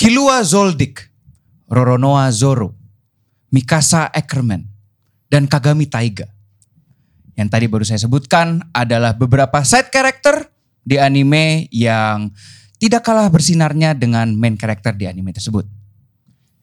[0.00, 1.12] Kilua Zoldyck,
[1.68, 2.72] Roronoa Zoro,
[3.52, 4.64] Mikasa Ackerman,
[5.28, 6.24] dan Kagami Taiga.
[7.36, 10.48] Yang tadi baru saya sebutkan adalah beberapa side character
[10.80, 12.32] di anime yang
[12.80, 15.68] tidak kalah bersinarnya dengan main character di anime tersebut.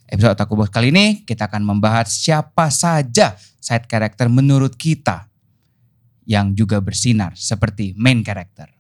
[0.10, 5.30] Episode Otaku Box kali ini kita akan membahas siapa saja side character menurut kita
[6.26, 8.77] yang juga bersinar seperti main character.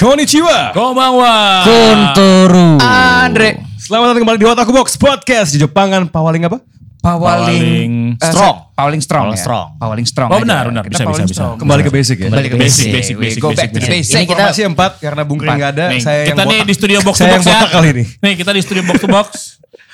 [0.00, 0.72] Konnichiwa.
[0.72, 1.60] Konbanwa.
[1.60, 2.80] Kontoru.
[2.80, 6.56] Andre Selamat datang kembali di Otaku Box Podcast di Jepangan pawaling apa?
[7.04, 8.56] Pawaling Pawaling strong.
[8.72, 9.24] Pawaling strong.
[9.28, 9.44] Pawaling ya.
[9.44, 9.66] strong.
[9.76, 10.28] Pawaling strong.
[10.32, 10.44] Oh, aja.
[10.48, 10.82] benar, benar.
[10.88, 11.44] Kita Bisa, bisa, bisa.
[11.60, 12.32] Kembali ke basic ya.
[12.32, 12.88] Kembali ke basic.
[12.88, 13.92] Basic, basic, We go basic, back to basic.
[13.92, 14.16] basic.
[14.16, 15.86] Ini kita Masih empat karena Bung Kring nggak ada.
[15.92, 16.68] Nih, Saya kita yang nih botak.
[16.72, 17.60] di studio box to box ya.
[17.68, 18.04] kali ini.
[18.24, 19.28] Nih kita di studio box to box.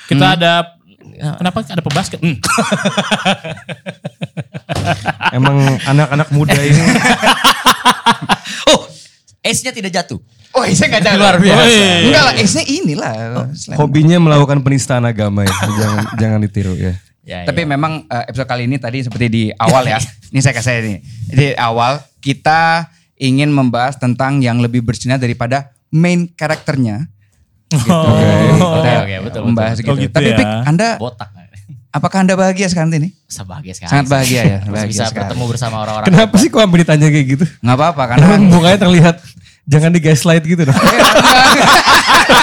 [0.07, 0.51] Kita ada
[1.35, 2.19] kenapa ada pebasket?
[2.23, 2.39] Hmm.
[5.35, 6.79] Emang anak-anak muda ini.
[8.67, 8.87] Oh,
[9.47, 10.19] S-nya tidak jatuh.
[10.55, 11.19] Oh, saya nggak jalan.
[11.21, 11.61] Luar biasa.
[11.61, 12.07] Woi.
[12.09, 13.13] Enggak lah, esnya inilah.
[13.53, 15.53] Selain- hobinya melakukan penistaan agama ya.
[15.79, 16.93] jangan jangan ditiru ya.
[17.27, 17.75] Ya, Tapi ya.
[17.75, 19.99] memang eh, episode kali ini tadi seperti di awal ya.
[20.33, 20.95] ini saya kasih ini.
[21.27, 22.87] Di awal kita
[23.19, 27.05] ingin membahas tentang yang lebih bersinar daripada main karakternya.
[27.67, 27.91] Gitu.
[27.91, 28.79] Oh.
[28.79, 29.83] Oke, oke, betul, membahas betul.
[29.83, 29.91] gitu.
[29.91, 30.37] Oh, gitu Tapi ya.
[30.39, 31.29] Pik, Anda botak.
[31.97, 33.11] apakah Anda bahagia sekarang ini?
[33.27, 33.89] Bisa bahagia sekali.
[33.91, 35.19] Sangat bahagia ya, bahagia bisa sekali.
[35.27, 36.07] bertemu bersama orang-orang.
[36.07, 37.45] Kenapa sih kok sampai ditanya kayak gitu?
[37.59, 39.15] Nggak apa-apa karena mukanya terlihat
[39.67, 40.79] jangan di gaslight gitu dong.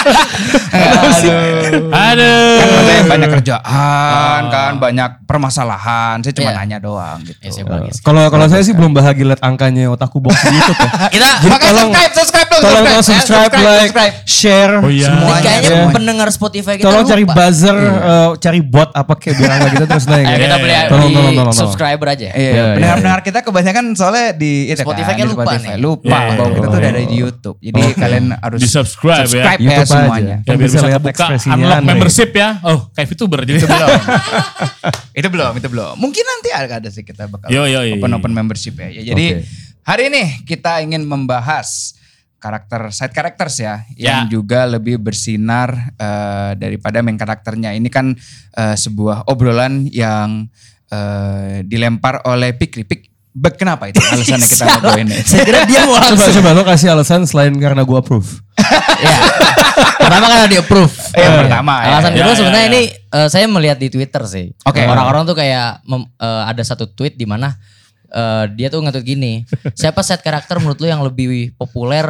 [0.05, 1.89] Aduh.
[1.89, 2.55] Aduh.
[2.55, 6.21] Kan ada yang banyak kerjaan kan, banyak permasalahan.
[6.21, 6.57] Saya cuma Iya.
[6.57, 7.39] nanya doang gitu.
[7.39, 8.05] Ya, saya bahagia sekali.
[8.05, 10.89] Kalau kalau saya sih belum bahagia lihat angkanya Otaku Box di YouTube ya.
[11.15, 14.13] Kita Jadi Makanya tolong- subscribe, subscribe dong, Tolong tolong subscribe, subscribe, like, subscribe.
[14.25, 15.07] share Oh iya.
[15.07, 15.41] Semuanya.
[15.41, 15.85] kayaknya ya.
[15.91, 17.33] pendengar Spotify kita Tolong cari lupa.
[17.35, 20.25] buzzer, eh, cari bot apa kayak biar nggak gitu terus naik.
[20.29, 22.25] Ayo kita beli Tolong, di tolong, tolong, subscriber aja.
[22.27, 25.75] Iya, Iya, pendengar-pendengar kita kebanyakan soalnya di Spotify kan, lupa nih.
[25.77, 26.79] Lupa Iya, bahwa iya, kita tuh iya.
[26.79, 27.57] udah ada di YouTube.
[27.57, 29.43] Jadi kalian harus Di subscribe ya.
[29.45, 30.35] subscribe ya, semuanya.
[30.35, 30.43] aja.
[30.43, 31.89] Ya biar Bisa bisa lihat buka ekspresinya unlock Andre.
[31.89, 32.49] membership ya.
[32.61, 33.57] Oh, kayak VTuber jadi.
[33.57, 33.89] Itu belum.
[35.19, 35.93] itu belum, itu belum.
[35.95, 38.89] Mungkin nanti ada sih kita bakal Yo, yo, yo, open open membership ya.
[38.89, 39.47] Ya, Jadi Oke.
[39.83, 41.95] hari ini kita ingin membahas
[42.37, 44.21] karakter side characters ya, Ya.
[44.21, 47.73] yang juga lebih bersinar eh, daripada main karakternya.
[47.73, 48.13] Ini kan
[48.53, 50.45] eh, sebuah obrolan yang
[50.87, 52.85] eh, dilempar oleh Pikri.
[52.85, 55.17] Pik, be- kenapa itu alasannya kita ngobrolin ini?
[55.19, 58.44] Saya kira dia mau Coba coba lo kasih alasan selain karena gua approve.
[58.99, 59.15] Ya.
[59.99, 60.93] Pertama karena di approve.
[61.13, 61.87] Yang pertama ya.
[61.97, 62.71] Alasan Ya, kedua ya, sebenarnya ya.
[62.73, 64.45] ini eh, saya melihat di Twitter sih.
[64.63, 64.81] Oke.
[64.85, 67.55] Orang-orang tuh kayak mem- eh, ada satu tweet di mana
[68.09, 69.33] eh, dia tuh ngetweet gini.
[69.73, 72.05] Siapa set karakter menurut lu yang lebih populer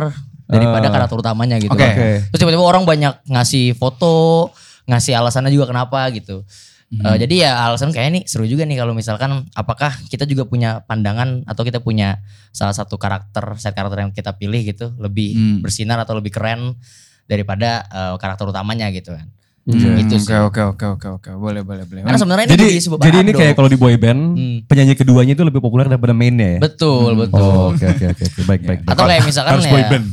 [0.46, 1.74] daripada karakter utamanya gitu.
[1.74, 1.82] Oke.
[1.82, 1.94] kan.
[1.98, 2.10] Oke.
[2.30, 4.50] Terus tiba-tiba orang banyak ngasih foto,
[4.86, 6.46] ngasih alasannya juga kenapa gitu.
[6.94, 10.86] Eh, jadi ya alasan kayak ini seru juga nih kalau misalkan apakah kita juga punya
[10.86, 12.22] pandangan atau kita punya
[12.54, 15.60] salah satu karakter set karakter yang kita pilih gitu lebih Hmm.
[15.66, 16.78] bersinar atau lebih keren
[17.26, 19.28] daripada eh, karakter utamanya gitu kan.
[19.66, 20.30] Hmm, Itu sih.
[20.30, 22.06] Oke oke oke oke oke boleh boleh boleh.
[22.06, 24.58] Karena sebenarnya ini Jadi jadi sebuah jadi ini kayak kalau di boy band Hmm.
[24.64, 26.60] penyanyi keduanya itu lebih populer daripada mainnya ya.
[26.62, 27.42] betul betul.
[27.42, 28.42] Oh, oke oke oke oke.
[28.46, 28.80] baik baik.
[28.86, 28.94] baik.
[28.94, 29.72] Atau kayak misalkan Harus ya.
[29.72, 30.06] boy band.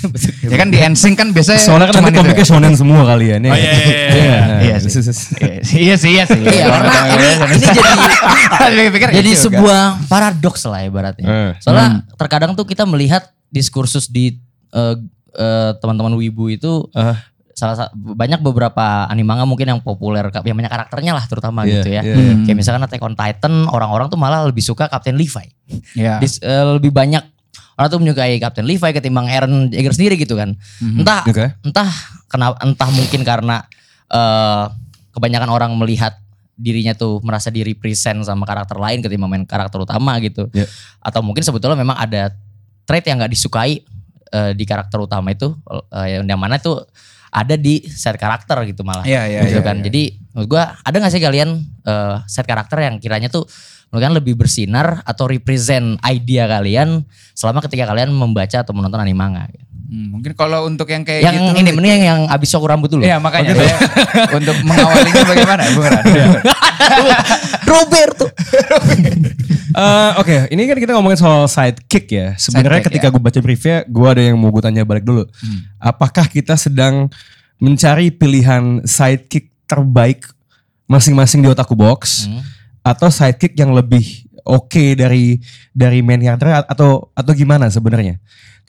[0.44, 2.48] ya kan di NSYNC kan biasanya Soalnya kan nanti komiknya ya.
[2.48, 3.36] shonen semua kali ya.
[3.36, 3.48] Ini.
[3.48, 4.38] Oh, iya, iya, iya, iya.
[4.60, 4.90] Iya sih.
[5.80, 6.40] Iya sih iya sih.
[6.40, 7.92] Iya karena ini, ini jadi
[8.60, 11.24] Jadi pikir jadi gitu, sebuah paradoks lah ibaratnya.
[11.24, 11.50] Eh.
[11.56, 14.36] Soalnya terkadang tuh kita melihat diskursus di
[14.70, 14.96] eh,
[15.34, 16.84] eh, teman-teman wibu itu.
[17.60, 21.88] Salah sa- banyak beberapa animanga mungkin yang populer yang banyak karakternya lah terutama Iya, gitu
[21.92, 22.00] ya.
[22.00, 22.34] iya, iya.
[22.48, 25.44] Kayak misalkan Attack on Titan orang-orang tuh malah lebih suka Captain Levi.
[25.92, 26.16] Iya.
[26.16, 27.20] Dis- eh, lebih banyak
[27.76, 30.56] orang tuh menyukai Captain Levi ketimbang Eren Jaeger sendiri gitu kan.
[30.80, 31.52] Entah Oke.
[31.60, 31.90] entah
[32.26, 33.60] kenapa entah mungkin karena
[34.08, 34.64] eh,
[35.12, 36.16] kebanyakan orang melihat
[36.56, 40.48] dirinya tuh merasa diri present sama karakter lain ketimbang main karakter utama gitu.
[40.50, 40.64] Iya.
[40.98, 42.32] Atau mungkin sebetulnya memang ada
[42.84, 43.84] trait yang nggak disukai
[44.30, 45.52] eh, di karakter utama itu
[45.90, 46.84] yang yang mana tuh
[47.30, 49.06] ada di set karakter gitu malah.
[49.06, 49.78] Iya, iya, gitu iya, kan.
[49.80, 49.84] iya.
[49.86, 50.02] Jadi
[50.34, 51.50] menurut gua ada gak sih kalian
[51.86, 53.46] eh, set karakter yang kiranya tuh
[53.90, 57.02] menurut kalian lebih bersinar atau represent idea kalian
[57.34, 59.46] selama ketika kalian membaca atau menonton animanga.
[59.90, 61.58] Hmm, mungkin kalau untuk yang kayak yang gitu.
[61.58, 63.02] ini mending yang, yang abis syukur rambut dulu.
[63.02, 63.74] Iya makanya saya
[64.38, 66.04] untuk mengawalinya bagaimana Bung Ran?
[67.66, 68.26] Roberto.
[69.70, 72.34] Eh, Oke, ini kan kita ngomongin soal sidekick ya.
[72.34, 73.10] Sebenarnya ketika ya.
[73.10, 75.26] gue baca briefnya, gue ada yang mau gue tanya balik dulu.
[75.78, 77.06] Apakah kita sedang
[77.58, 80.26] mencari pilihan sidekick terbaik
[80.86, 82.42] masing-masing di otaku box, Hmm.
[82.82, 85.38] atau sidekick yang lebih oke dari
[85.72, 88.16] dari main character atau atau gimana sebenarnya?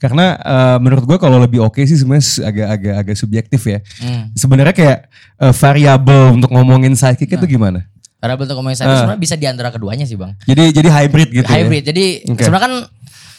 [0.00, 3.78] Karena eh, menurut gue kalau lebih oke sih sebenarnya agak-agak agak subjektif ya.
[4.02, 4.34] Hmm.
[4.34, 4.98] Sebenarnya kayak
[5.38, 7.86] eh, variabel untuk ngomongin sidekick itu gimana?
[8.22, 8.98] Karena bentuk komedi cyber Ah.
[9.02, 10.34] sebenarnya bisa di antara keduanya sih bang.
[10.46, 11.58] Jadi jadi hybrid gitu ya.
[11.58, 11.82] Hybrid.
[11.90, 12.42] Jadi Oke.
[12.46, 12.74] sebenarnya kan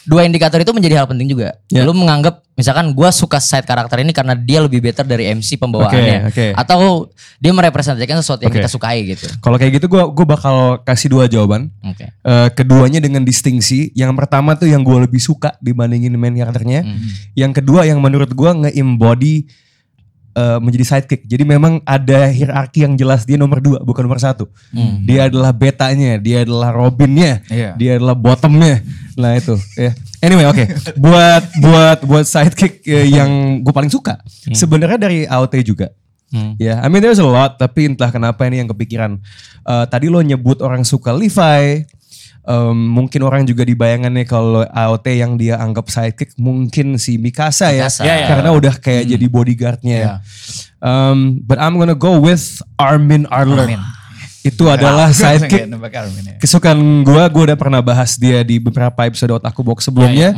[0.04, 1.56] dua indikator itu menjadi hal penting juga.
[1.72, 1.84] Ya.
[1.84, 6.30] Lu menganggap misalkan gua suka side karakter ini karena dia lebih better dari MC pembawaannya.
[6.30, 6.46] Oke, oke.
[6.54, 7.10] Atau
[7.42, 8.64] dia merepresentasikan sesuatu yang Oke.
[8.64, 9.26] kita sukai gitu.
[9.44, 11.68] Kalau kayak gitu gue gue bakal kasih dua jawaban.
[11.84, 12.08] Oke.
[12.08, 13.92] Eh, keduanya dengan distingsi.
[13.92, 16.88] Yang pertama tuh yang gue lebih suka dibandingin main karakternya.
[16.88, 16.96] Hmm.
[17.36, 19.44] Yang kedua yang menurut gue nge-embody
[20.34, 21.24] eh, menjadi sidekick.
[21.24, 24.50] Jadi memang ada hierarki yang jelas dia nomor dua bukan nomor satu.
[24.74, 25.06] Hmm.
[25.06, 27.78] Dia adalah betanya, dia adalah Robinnya, Iya.
[27.78, 28.82] dia adalah bottomnya.
[29.14, 29.54] Nah itu.
[29.78, 29.94] ya.
[30.20, 30.64] Anyway oke.
[30.98, 34.18] buat buat buat sidekick eh, yang gue paling suka.
[34.50, 35.88] Sebenarnya dari AOT juga.
[36.34, 36.58] Hmm.
[36.58, 39.22] Ya, I mean there's a lot, tapi entah kenapa ini yang kepikiran.
[39.64, 41.86] Eh, tadi lo nyebut orang suka Levi,
[42.44, 47.72] em, mungkin orang juga di bayangannya kalau AOT yang dia anggap sidekick mungkin si Mikasa,
[47.72, 48.02] ya, Mikasa.
[48.04, 48.26] Ya, ya.
[48.30, 49.98] karena udah kayak jadi bodyguardnya.
[49.98, 50.10] Ya.
[50.84, 53.68] Um, but I'm gonna go with Armin Arler.
[53.68, 53.82] Armin.
[54.44, 56.36] Itu adalah sidekick Armin ya.
[56.36, 60.36] kesukaan gue, gue udah pernah bahas dia di beberapa episode Otaku Box sebelumnya.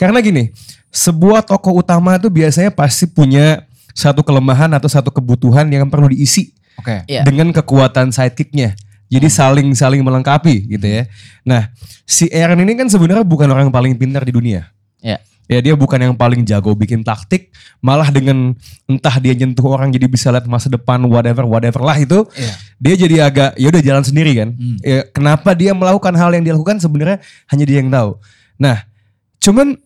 [0.00, 0.48] Karena gini,
[0.92, 6.52] sebuah tokoh utama tuh biasanya pasti punya satu kelemahan atau satu kebutuhan yang perlu diisi
[6.80, 7.04] Oke.
[7.08, 7.24] Iya.
[7.28, 8.76] dengan kekuatan sidekicknya.
[9.12, 11.04] Jadi saling saling melengkapi gitu ya.
[11.44, 11.68] Nah,
[12.08, 14.72] si Eren ini kan sebenarnya bukan orang yang paling pintar di dunia.
[15.04, 15.20] Ya.
[15.52, 17.52] Ya dia bukan yang paling jago bikin taktik,
[17.84, 18.56] malah dengan
[18.88, 22.24] entah dia nyentuh orang jadi bisa lihat masa depan whatever whatever lah itu.
[22.32, 22.52] Iya.
[22.80, 24.48] Dia jadi agak ya udah jalan sendiri kan.
[24.80, 27.20] Ya, kenapa dia melakukan hal yang dia lakukan sebenarnya
[27.52, 28.16] hanya dia yang tahu.
[28.56, 28.80] Nah,
[29.44, 29.76] cuman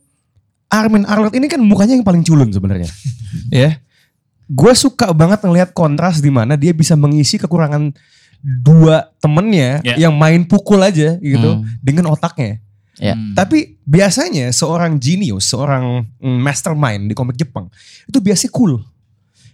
[0.70, 2.87] Armin Arlet ini kan mukanya yang paling culun sebenarnya.
[3.50, 3.82] ya.
[4.46, 7.90] Gue suka banget ngelihat kontras di mana dia bisa mengisi kekurangan
[8.43, 10.09] dua temennya Ya.
[10.09, 11.65] yang main pukul aja gitu Hmm.
[11.81, 12.61] dengan otaknya.
[12.97, 13.12] Ya.
[13.12, 13.37] Hmm.
[13.37, 17.69] Tapi biasanya seorang genius, seorang mm, mastermind di komik Jepang
[18.09, 18.81] itu biasanya cool,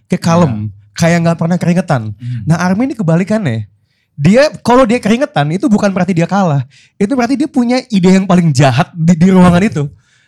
[0.07, 0.53] kayak kalem,
[0.95, 2.15] kayak nggak pernah keringetan.
[2.47, 3.67] Nah Armin ini kebalikannya.
[4.13, 6.63] Dia kalau dia keringetan itu bukan berarti dia kalah,
[6.95, 9.83] itu berarti dia punya ide yang paling jahat di, di ruangan itu.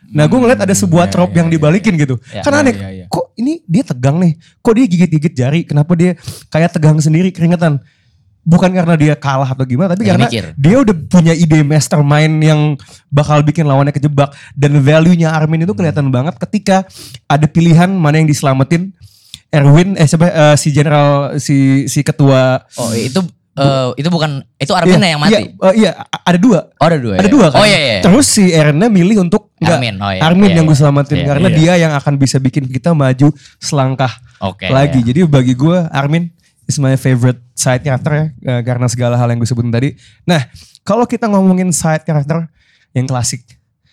[0.10, 2.18] Nah gue ngeliat ada sebuah ya, trope ya, yang ya, dibalikin gitu.
[2.30, 3.06] Ya, Karena ya, aneh, ya, ya.
[3.10, 6.14] kok ini dia tegang nih, kok dia gigit-gigit jari, kenapa dia
[6.50, 7.80] kayak tegang sendiri keringetan.
[8.46, 10.54] Bukan karena dia kalah atau gimana, tapi karena mikir.
[10.54, 12.78] dia udah punya ide mastermind yang
[13.10, 16.86] bakal bikin lawannya kejebak dan value-nya Armin itu kelihatan banget ketika
[17.26, 18.94] ada pilihan mana yang diselamatin
[19.50, 23.18] Erwin eh siapa eh, si general si si ketua Oh itu
[23.56, 25.32] eh, itu bukan itu Arminnya yang mati.
[25.32, 26.60] Iya, eh, iya, ada dua.
[26.76, 27.14] Oh ada dua.
[27.18, 27.32] Ada ya?
[27.32, 27.60] dua kan.
[27.64, 27.98] Oh iya iya.
[28.04, 30.22] Terus si Aaronnya milih untuk enggak, Armin, oh iya.
[30.22, 30.82] Armin Iya, yang gue iya.
[30.84, 31.56] selamatin Iya, karena iya.
[31.58, 34.12] dia yang akan bisa bikin kita maju selangkah
[34.44, 34.68] Oke.
[34.68, 35.00] lagi.
[35.02, 35.08] iya.
[35.10, 36.30] Jadi bagi gue Armin
[36.66, 39.94] is my favorite side character ya eh, karena segala hal yang gue sebutin tadi.
[40.24, 40.42] Nah,
[40.82, 42.46] kalau kita ngomongin side character
[42.92, 43.44] yang klasik,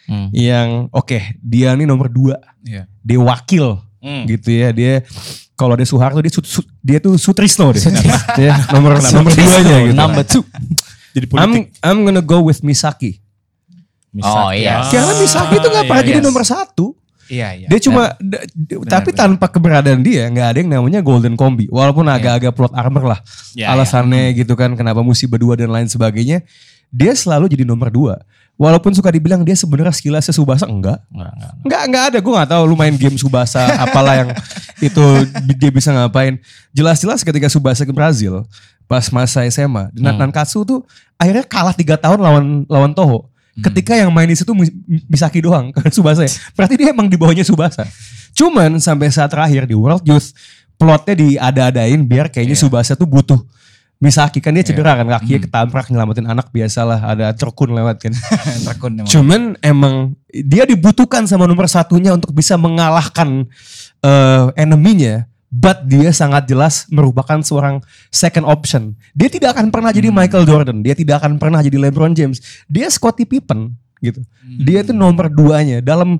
[0.02, 0.28] Hmm.
[0.34, 2.90] yang oke dia nih nomor dua, Iya.
[3.00, 4.26] dia wakil Hmm.
[4.26, 5.06] gitu ya dia.
[5.54, 7.78] Kalau dia Soeharto dia su- su- dia tuh Sutrisno deh.
[8.50, 9.94] ya, nomor nomor duanya gitu.
[9.94, 10.42] Number two.
[11.14, 11.64] Jadi I'm politik.
[11.84, 13.22] I'm gonna go with Misaki.
[14.20, 14.84] Oh, iya.
[14.90, 16.26] Karena Misaki itu nggak pernah iya, jadi iya.
[16.26, 16.98] nomor satu.
[17.32, 17.66] Iya, iya.
[17.72, 18.12] Dia cuma,
[18.84, 21.64] tapi tanpa keberadaan dia nggak ada yang namanya Golden Combi.
[21.72, 23.20] Walaupun agak-agak plot armor lah.
[23.56, 26.44] Ya, Alasannya gitu kan, kenapa mesti berdua dan lain sebagainya.
[26.92, 28.20] Dia selalu jadi nomor dua.
[28.60, 31.00] Walaupun suka dibilang dia sebenarnya skillnya Subasa enggak.
[31.08, 31.52] Enggak, enggak.
[31.64, 32.18] Enggak, enggak ada.
[32.20, 34.28] Gue gak tahu lu main game Subasa apalah yang
[34.76, 35.04] itu
[35.56, 36.36] dia bisa ngapain.
[36.76, 38.44] Jelas-jelas ketika Subasa ke Brazil
[38.84, 40.84] pas masa SMA, dan Nankatsu tuh
[41.16, 43.31] akhirnya kalah tiga tahun lawan lawan Toho.
[43.52, 44.72] Ketika yang main di situ Mis-
[45.10, 46.32] Misaki doang kan Subasa ya.
[46.56, 47.84] Berarti dia emang di bawahnya Subasa.
[48.32, 50.32] Cuman sampai saat terakhir di World Youth
[50.80, 53.38] plotnya diada-adain biar kayaknya Subasa tuh butuh
[54.02, 58.10] Misaki kan dia cedera kan kakinya ketabrak nyelamatin anak biasalah ada terkun lewat kan.
[58.66, 59.06] Terkun emang.
[59.06, 59.94] Cuman emang
[60.26, 63.46] dia dibutuhkan sama nomor satunya untuk bisa mengalahkan
[64.02, 65.30] eh enemy-nya.
[65.52, 68.96] But dia sangat jelas merupakan seorang second option.
[69.12, 70.80] Dia tidak akan pernah jadi Michael Jordan.
[70.80, 72.40] Dia tidak akan pernah jadi LeBron James.
[72.72, 74.24] Dia Scottie Pippen gitu.
[74.64, 76.16] Dia itu nomor duanya dalam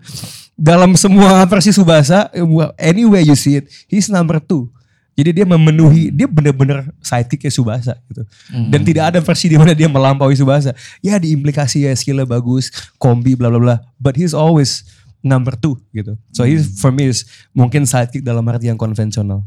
[0.53, 2.29] dalam semua versi Subasa.
[2.77, 4.69] Anyway you see it, he's number two.
[5.12, 8.25] Jadi dia memenuhi, dia bener-bener sidekicknya Subasa gitu.
[8.49, 10.77] Dan tidak ada versi di mana dia melampaui Subasa.
[11.01, 12.69] Ya diimplikasi ya skillnya bagus,
[13.01, 13.77] kombi bla bla bla.
[13.97, 14.85] But he's always
[15.23, 16.19] number two gitu.
[16.35, 17.25] So he for me is
[17.55, 19.47] mungkin sidekick dalam arti yang konvensional.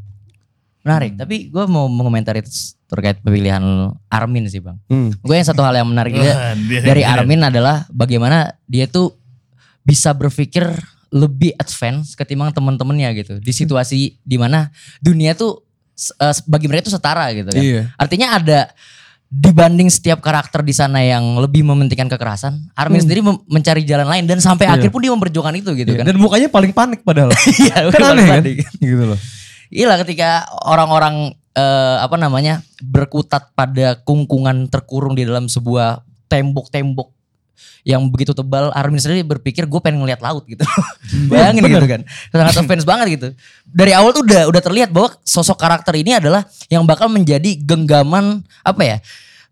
[0.85, 2.45] Menarik, tapi gue mau mengomentari
[2.85, 3.61] terkait pemilihan
[4.07, 4.77] Armin sih bang.
[4.87, 5.09] Hmm.
[5.25, 9.17] Gue yang satu hal yang menarik juga dari Armin adalah bagaimana dia tuh
[9.81, 10.65] bisa berpikir
[11.09, 13.33] lebih advance ketimbang teman-temannya gitu.
[13.41, 14.69] Di situasi di mana
[15.01, 15.65] dunia tuh
[16.21, 17.61] eh, bagi mereka itu setara gitu kan.
[17.61, 17.89] Iya.
[17.97, 18.59] Artinya ada
[19.27, 24.23] dibanding setiap karakter di sana yang lebih mementingkan kekerasan, Armin sendiri mem- mencari jalan lain
[24.29, 24.77] dan sampai Iya.
[24.79, 26.05] akhir pun dia memperjuangkan itu gitu Iya, kan.
[26.07, 27.33] Dan mukanya paling panik padahal.
[27.59, 28.71] Iya, kan paling aneh kan?
[28.85, 29.19] gitu loh.
[29.73, 37.14] Iya lah ketika orang-orang eh, apa namanya berkutat pada kungkungan terkurung di dalam sebuah tembok-tembok
[37.85, 40.65] yang begitu tebal Armin sendiri berpikir gue pengen ngeliat laut gitu.
[41.29, 42.01] Bayangin gitu kan.
[42.33, 43.27] Sangat fans banget gitu.
[43.69, 48.41] Dari awal tuh udah udah terlihat bahwa sosok karakter ini adalah yang bakal menjadi genggaman
[48.65, 48.97] apa ya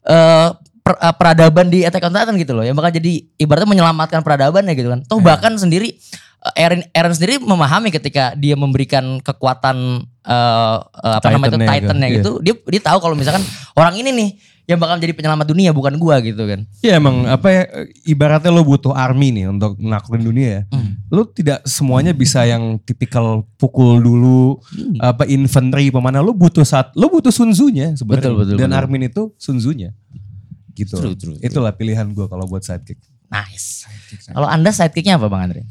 [0.03, 0.49] eh
[0.83, 2.63] per- eh, peradaban di Attack on Titan gitu loh.
[2.67, 4.99] Yang bakal jadi ibaratnya menyelamatkan peradaban ya gitu kan.
[5.07, 5.95] Toh bahkan sendiri
[6.43, 11.79] eh, Eren Eren sendiri memahami ketika dia memberikan kekuatan eh, eh, apa namanya itu Titannya
[11.79, 12.31] Titannya gitu, gitu.
[12.43, 13.43] Dia dia tahu kalau misalkan
[13.79, 14.29] orang ini nih
[14.63, 17.61] yang bakal menjadi penyelamat dunia bukan gua gitu kan Iya emang apa ya
[18.05, 20.61] ibaratnya lo butuh army nih untuk naklukin dunia ya.
[20.71, 21.03] Hmm.
[21.07, 24.97] Lo tidak semuanya bisa yang tipikal pukul dulu Hmm.
[24.99, 28.23] apa infanteri pemana lo butuh saat lo butuh Sun Tzu-nya sebenarnya.
[28.23, 28.79] Betul, betul, Dan betul.
[28.79, 29.91] Armin itu Sun Tzu-nya.
[30.73, 30.95] Gitu.
[30.95, 31.43] True, true, true.
[31.43, 32.97] Itulah pilihan gue kalau buat sidekick.
[33.29, 33.89] nice
[34.29, 35.61] kalau anda sidekicknya apa bang Andre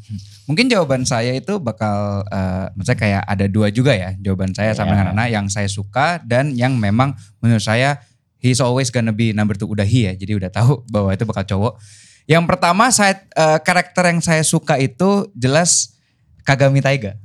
[0.43, 4.91] Mungkin jawaban saya itu bakal, eh maksudnya kayak ada dua juga ya jawaban saya sama
[4.91, 4.93] Iya.
[4.93, 8.03] dengan anak yang saya suka dan yang memang menurut saya
[8.43, 11.47] he's always gonna be number two udah he ya, jadi udah tahu bahwa itu bakal
[11.47, 11.73] cowok.
[12.27, 15.95] Yang pertama saya eh, karakter yang saya suka itu jelas
[16.43, 17.15] Kagami Taiga.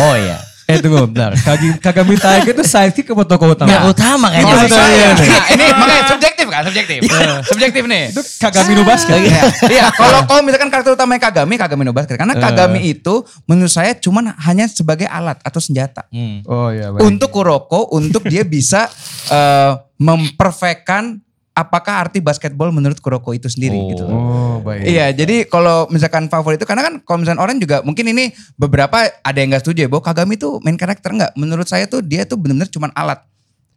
[0.00, 0.38] oh iya
[0.72, 1.30] Eh tunggu bentar.
[1.36, 3.68] Kagi, Kagami Taiga itu sidekick apa tokoh utama?
[3.68, 5.28] yang utama kayaknya Oh, Menurut iya, iya, iya.
[5.28, 6.98] nah, ini makanya subjektif kan, subjektif.
[7.46, 8.04] subjektif nih.
[8.10, 9.16] Itu Kagami no Basket.
[9.20, 9.84] Iya, iya.
[9.92, 12.16] Kalau kalau misalkan karakter utamanya Kagami, Kagami no Basket.
[12.16, 13.14] Karena Kagami itu
[13.44, 16.08] menurut saya cuman hanya sebagai alat atau senjata.
[16.08, 16.40] Hmm.
[16.48, 17.04] Oh iya baik.
[17.04, 18.88] Untuk Kuroko, untuk dia bisa
[19.28, 21.20] eh, memperfekkan
[21.52, 23.88] apakah arti basketball menurut Kuroko itu sendiri Oh.
[23.92, 24.04] gitu.
[24.08, 24.88] Oh baik.
[24.88, 29.08] Iya, jadi kalau misalkan favorit itu karena kan kalau misalkan orang juga mungkin ini beberapa
[29.20, 31.32] ada yang gak setuju ya bahwa Kagami itu main karakter enggak.
[31.36, 33.20] Menurut saya tuh dia tuh benar-benar cuman alat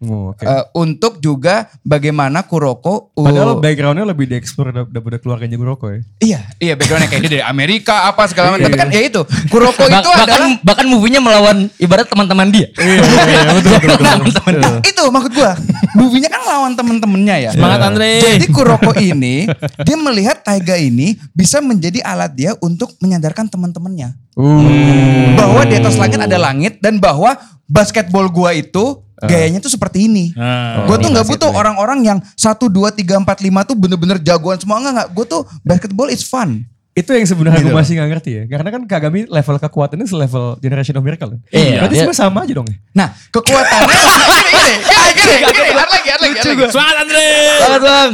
[0.04, 0.44] Oh, oke.
[0.44, 6.00] Eh, untuk juga bagaimana Kuroko uh, Padahal backgroundnya lebih dieksplor dar- daripada keluarganya Kuroko ya.
[6.20, 8.68] Iya, iya backgroundnya kayak dia dari Amerika apa segala macam.
[8.68, 12.68] Tapi kan ya itu, Kuroko itu bahkan adalah bahkan movie-nya melawan ibarat teman-teman dia.
[12.75, 14.52] Iya, betul betul betul.
[14.60, 15.54] Nah, itu maksud gua.
[15.96, 17.52] Movie-nya kan lawan temen-temennya ya.
[17.56, 18.20] Semangat Andre.
[18.20, 19.48] Jadi Kuroko ini
[19.88, 25.32] dia melihat Taiga ini bisa menjadi alat dia untuk menyadarkan teman-temannya Uh.
[25.40, 27.40] bahwa di atas langit ada langit dan bahwa
[27.72, 30.25] basketball gua itu gayanya tuh seperti ini.
[30.32, 31.58] Nah, Gue tuh ini nggak pasti butuh tuh ya.
[31.58, 35.08] orang-orang yang satu dua tiga empat lima tuh bener-bener jagoan semua enggak enggak.
[35.12, 36.63] Gue tuh basketball is fun.
[36.91, 38.44] Itu yang sebenarnya Gitu gue masih gak ngerti ya.
[38.48, 41.27] Karena kan Kagami level kekuatannya selevel Generation of Miracle.
[41.29, 41.39] kan?
[41.50, 42.77] Iya, Berarti dia- semua sama aja dong ya.
[42.94, 43.91] Nah kekuatannya
[44.48, 46.72] gini gini gini gini gini ada lagi lagi lagi.
[46.72, 47.27] Semangat Andre.
[47.60, 48.13] Banget bang.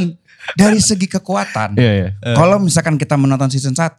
[0.51, 2.09] Dari segi kekuatan, Iya iya.
[2.33, 3.93] kalau misalkan kita menonton season 1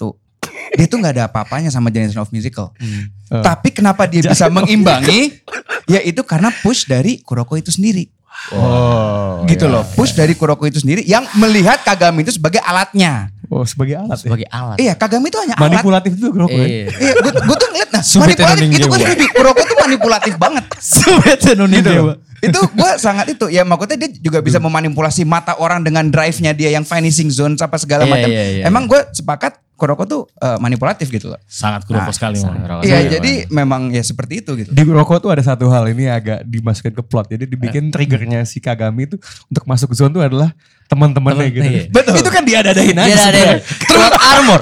[0.76, 2.72] dia tuh nggak ada apa-apanya sama Generation of Musical.
[2.78, 3.12] Hmm.
[3.42, 5.42] Tapi kenapa dia bisa mengimbangi?
[5.88, 8.08] Yaitu karena push dari Kuroko itu sendiri.
[8.50, 9.44] Oh.
[9.46, 9.84] gitu loh.
[9.94, 13.30] Push dari Kuroko itu sendiri yang melihat Kagami itu sebagai alatnya.
[13.52, 14.24] Oh sebagai alat ya.
[14.24, 14.76] Sebagai alat.
[14.80, 15.68] Iya, Kagami itu hanya alat.
[15.68, 16.66] Manipulatif itu Kuroko ya.
[16.66, 16.86] Iya.
[16.90, 19.26] Iya, gue, gue tuh ngeliat nah, manipulatif itu gue setuju.
[19.36, 20.64] Kuroko tuh manipulatif banget.
[21.76, 22.16] gitu loh.
[22.42, 23.46] Itu gue sangat itu.
[23.52, 27.76] Ya maksudnya dia juga bisa memanipulasi mata orang dengan drive-nya dia yang finishing zone apa
[27.78, 28.28] segala Iya, macam.
[28.32, 31.42] iya, iya, Emang gue sepakat Kuroko tuh eh, manipulatif gitu loh.
[31.42, 32.38] Sangat kuroko Nah, sekali.
[32.38, 32.62] sangat Mon.
[32.62, 32.82] kuroko.
[32.86, 34.70] Iya, jadi memang ya seperti itu gitu.
[34.70, 37.26] Di Kuroko tuh ada satu hal ini agak dimasukkan ke plot.
[37.28, 40.54] Jadi dibikin triggernya si Kagami itu untuk masuk zone tuh adalah
[40.86, 41.66] teman-temannya gitu.
[41.66, 41.82] iya.
[41.88, 42.14] Betul.
[42.14, 43.02] Itu kan diada-adain aja.
[43.02, 43.58] Dia ada sebenarnya.
[43.82, 44.60] Truth armor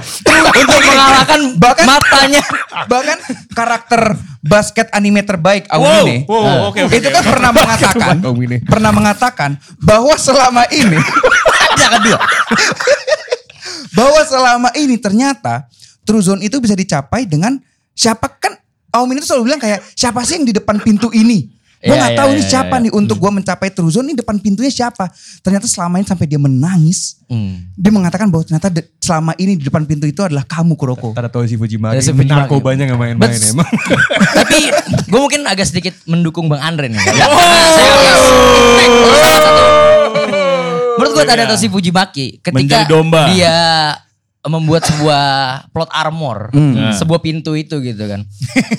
[0.56, 2.42] untuk mengalahkan Bahkan- matanya.
[2.86, 3.18] Bahkan
[3.50, 4.02] karakter
[4.40, 7.12] basket anime terbaik Wow, Aomine wow, oke, oke, itu oke.
[7.12, 8.16] kan pernah mengatakan
[8.64, 10.96] pernah mengatakan bahwa selama ini
[11.70, 12.18] Ada kedua.
[13.90, 15.66] Bahwa selama ini ternyata
[16.02, 17.58] true zone itu bisa dicapai dengan
[17.92, 18.56] siapa kan
[18.90, 22.12] Aomine itu selalu bilang kayak siapa sih yang di depan pintu ini Gue Iya, nggak
[22.12, 22.82] iya, tahu nih iya, siapa iya.
[22.84, 25.08] nih untuk gue mencapai true zone ini depan pintunya siapa.
[25.40, 27.72] Ternyata selama ini sampai dia menangis, Hmm.
[27.72, 31.16] dia mengatakan bahwa ternyata de- selama ini di depan pintu itu adalah kamu Kuroko.
[31.16, 31.96] Fujimaki.
[31.96, 32.36] Ada si Fujimaki.
[32.52, 33.64] Narkobanya gak main-main Bet- emang.
[34.44, 34.58] Tapi
[35.08, 37.00] gue mungkin agak sedikit mendukung Bang Andre nih.
[37.24, 37.40] Oh.
[39.16, 39.89] Saya salah satu.
[41.00, 43.28] Menurut gue ada Toshi Fujimaki ketika domba.
[43.28, 43.56] dia
[44.42, 45.24] membuat sebuah
[45.68, 46.92] plot armor, Hmm.
[46.92, 48.24] sebuah pintu itu gitu kan.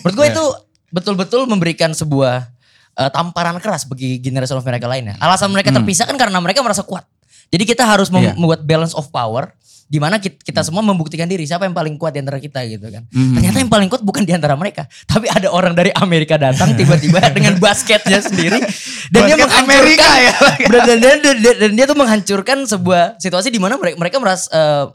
[0.02, 0.46] Menurut gue itu
[0.90, 2.50] betul-betul memberikan sebuah
[2.92, 5.16] eh, tamparan keras bagi generasi of mereka lainnya.
[5.18, 7.08] Alasan mereka terpisah kan karena mereka merasa kuat.
[7.48, 8.34] Jadi kita harus mem- Iya.
[8.34, 9.56] membuat balance of power
[9.92, 12.88] di mana kita, kita semua membuktikan diri siapa yang paling kuat di antara kita gitu
[12.88, 13.04] kan.
[13.12, 17.20] Ternyata yang paling kuat bukan di antara mereka, tapi ada orang dari Amerika datang tiba-tiba
[17.30, 18.64] dengan basketnya sendiri
[19.12, 20.36] dan dia Basket menghancurkan Amerika ya.
[20.72, 24.48] dan, dan, dan, dan- dan dia tuh menghancurkan sebuah situasi di mana mereka mereka merasa
[24.48, 24.86] eh,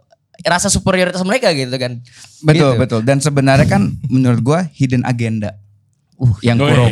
[0.42, 2.00] rasa superioritas mereka gitu kan.
[2.40, 2.80] Betul Gitu.
[2.80, 5.60] betul dan sebenarnya kan menurut gua hidden agenda.
[6.16, 6.88] Uh, yang Kuroko.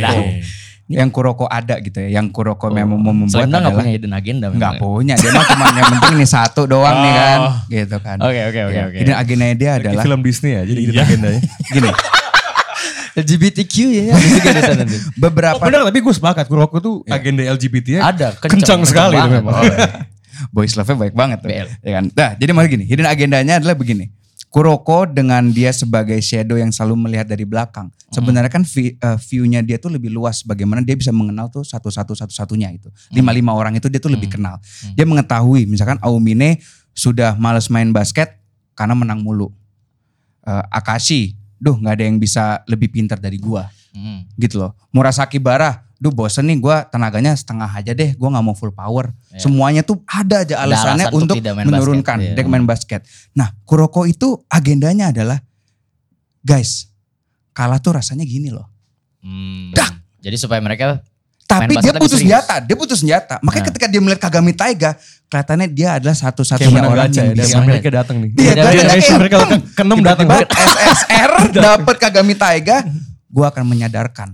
[0.87, 1.01] Iya.
[1.01, 2.09] Yang Kuroko ada gitu ya.
[2.15, 4.83] Yang Kuroko memang mau membuat Selenda nggak adalah punya hidden agenda nggak memang.
[4.83, 5.15] punya.
[5.15, 7.39] Dia mah cuma yang penting nih satu doang nih kan.
[7.41, 7.55] Oh.
[7.67, 8.17] Gitu kan.
[8.19, 8.97] Oke oke oke Ya, oke.
[8.99, 10.63] Hidden agenda dia Di adalah film Disney ya.
[10.63, 11.05] Jadi gitu Iya.
[11.05, 11.41] agendanya.
[11.75, 11.91] gini.
[13.15, 14.05] LGBTQ ya.
[14.43, 15.01] Ada sana nih.
[15.23, 18.81] Beberapa Oh, bener tapi gue sepakat Kuroko tuh agenda LGBT ya Ada, kencang, kencang, kencang
[18.85, 19.39] sekali banget.
[19.39, 19.55] memang.
[20.51, 21.49] boys love-nya baik banget tuh.
[21.49, 21.69] BL.
[21.81, 22.05] Ya kan?
[22.11, 24.11] Nah, jadi malah gini, hidden agendanya adalah begini.
[24.55, 27.91] Kuroko dengan dia sebagai shadow yang selalu melihat dari belakang.
[28.15, 32.71] Sebenarnya kan eh, view-nya dia tuh lebih luas bagaimana dia bisa mengenal tuh satu-satu satu-satunya
[32.71, 32.87] itu.
[33.11, 34.63] Lima-lima orang itu dia tuh lebih kenal.
[34.95, 36.63] Dia mengetahui misalkan Aumine
[36.95, 38.39] sudah males main basket
[38.79, 39.51] karena menang mulu.
[40.47, 44.27] Eh, Akashi, duh nggak ada yang bisa lebih pintar dari gua Hmm.
[44.35, 44.75] gitu loh.
[44.91, 49.09] Murasaki Bara, duh bosen nih gue tenaganya setengah aja deh, gue nggak mau full power.
[49.33, 49.41] Ya.
[49.41, 52.37] Semuanya tuh ada aja Ada alasannya alasan untuk main menurunkan basket, ya.
[52.37, 53.01] dek main basket.
[53.33, 55.41] Nah Kuroko itu agendanya adalah,
[56.41, 56.93] guys
[57.55, 58.69] kalah tuh rasanya gini loh.
[59.25, 59.73] Hmm.
[60.21, 61.01] Jadi supaya mereka
[61.45, 63.37] Tapi dia putus senjata, dia putus senjata.
[63.41, 63.69] Makanya Nah.
[63.71, 64.97] ketika dia melihat Kagami Taiga,
[65.29, 67.61] kelihatannya dia adalah satu-satunya orang gacha yang ya dari bisa.
[67.61, 68.31] Amerika datang nih.
[68.33, 70.27] Iya, Iya, Generation kayak, mereka "Tem, ke keenam datang.
[70.41, 71.33] SSR
[71.69, 72.77] dapat Kagami Taiga,
[73.29, 74.29] gue akan menyadarkan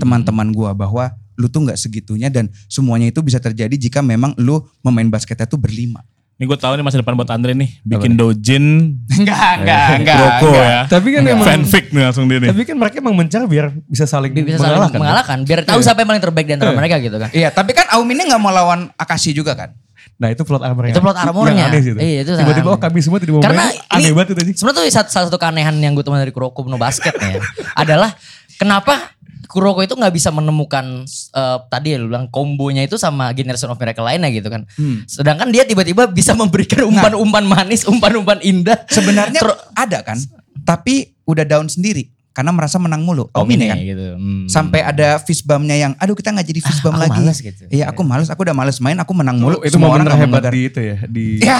[0.00, 4.62] teman-teman gue bahwa lu tuh nggak segitunya dan semuanya itu bisa terjadi jika memang lu
[4.86, 6.02] memain basketnya tuh berlima.
[6.34, 7.78] Ini gue tahu nih masa depan buat Andre nih.
[7.86, 8.98] Bikin dojin.
[9.06, 9.62] Enggak,
[10.02, 10.82] enggak, Kuroko ya.
[10.90, 12.50] Tapi kan emang Fanfic nih langsung dia nih.
[12.50, 14.98] tapi kan mereka emang mencari biar bisa saling bisa saling mengalahkan.
[14.98, 15.38] mengalahkan.
[15.46, 17.30] Biar tahu siapa yang paling terbaik di antara mereka gitu kan.
[17.30, 19.78] Iya, tapi kan Aumine nggak mau lawan Akashi juga kan?
[20.18, 21.54] Nah itu plot armor Itu plot armornya.
[21.54, 22.00] Yang aneh sih itu.
[22.02, 23.78] Iya, itu Tiba-tiba oh kami semua tidak mau Karena main.
[23.94, 24.56] Aneh ini banget itu anjing.
[24.58, 27.38] sebenarnya tuh salah satu keanehan yang gue teman dari Kuroko no Basket ya
[27.82, 28.10] adalah
[28.58, 29.13] kenapa
[29.44, 33.78] Kuroko itu nggak bisa menemukan eh, tadi ya lu bilang kombonya itu sama Generation of
[33.78, 34.64] Miracle lainnya gitu kan.
[34.74, 35.04] Hmm.
[35.04, 38.80] Sedangkan dia tiba-tiba bisa memberikan umpan-umpan manis, umpan-umpan indah.
[38.88, 40.18] Sebenarnya Ter- ada kan,
[40.62, 43.30] tapi udah down sendiri karena merasa menang mulu.
[43.30, 43.78] Aumine kan?
[43.78, 44.18] gitu.
[44.18, 44.50] Hmm.
[44.50, 47.20] Sampai ada fist bump-nya yang aduh kita nggak jadi fist bump aku lagi.
[47.22, 47.62] males gitu.
[47.70, 49.62] Iya, aku males, aku udah males main, aku menang mulu.
[49.62, 50.50] itu Semua momen orang mengejar.
[50.50, 51.58] di itu ya di Ya,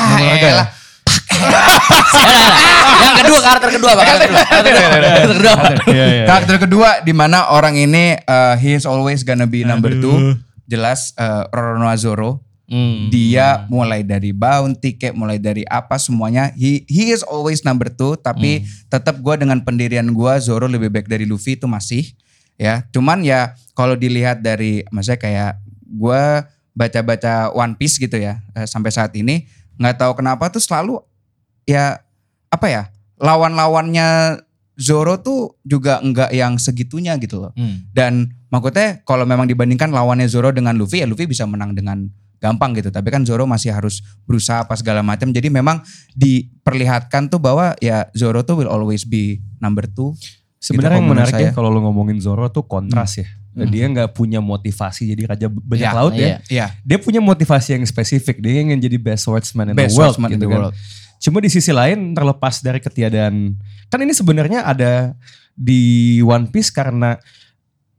[0.50, 0.68] elah.
[3.04, 4.04] Yang kedua karakter kedua, Pak.
[4.04, 4.44] Karakter kedua.
[4.44, 5.54] Karakter kedua.
[5.54, 5.84] Karakter.
[5.90, 6.24] Iya iya.
[7.04, 10.38] Di mana orang ini uh, he is always gonna be number two.
[10.64, 12.40] Jelas uh, Roronoa Zoro.
[12.64, 13.12] Hmm.
[13.12, 18.16] Dia mulai dari bounty kayak mulai dari apa semuanya he he is always number two
[18.16, 22.16] tapi tetap gua dengan pendirian gua Zoro lebih baik dari Luffy itu masih
[22.56, 25.52] ya cuman ya kalau dilihat dari maksudnya kayak
[25.84, 29.44] gua baca-baca One Piece gitu ya eh, sampai saat ini
[29.76, 31.04] nggak tahu kenapa tuh selalu
[31.64, 32.00] ya
[32.48, 32.82] apa ya
[33.18, 34.40] lawan-lawannya
[34.74, 37.86] Zoro tuh juga enggak yang segitunya gitu loh Hmm.
[37.94, 42.76] dan maksudnya kalau memang dibandingkan lawannya Zoro dengan Luffy ya Luffy bisa menang dengan gampang
[42.76, 42.92] gitu.
[42.92, 45.32] Tapi kan Zoro masih harus berusaha apa segala macam.
[45.32, 45.80] Jadi memang
[46.12, 50.12] diperlihatkan tuh bahwa ya Zoro tuh will always be number two.
[50.60, 53.24] Sebenarnya Gitu yang menariknya kalau lo ngomongin Zoro tuh kontras ya.
[53.54, 56.36] Dia nggak punya motivasi jadi raja banyak Ya, laut ya.
[56.50, 56.66] Iya.
[56.82, 58.42] Dia punya motivasi yang spesifik.
[58.42, 60.12] Dia ingin jadi best swordsman in Best the world.
[60.12, 60.60] swordsman in gitu the kan.
[61.24, 63.56] Cuma di sisi lain terlepas dari ketiadaan
[63.88, 65.16] kan ini sebenarnya ada
[65.56, 67.16] di One Piece karena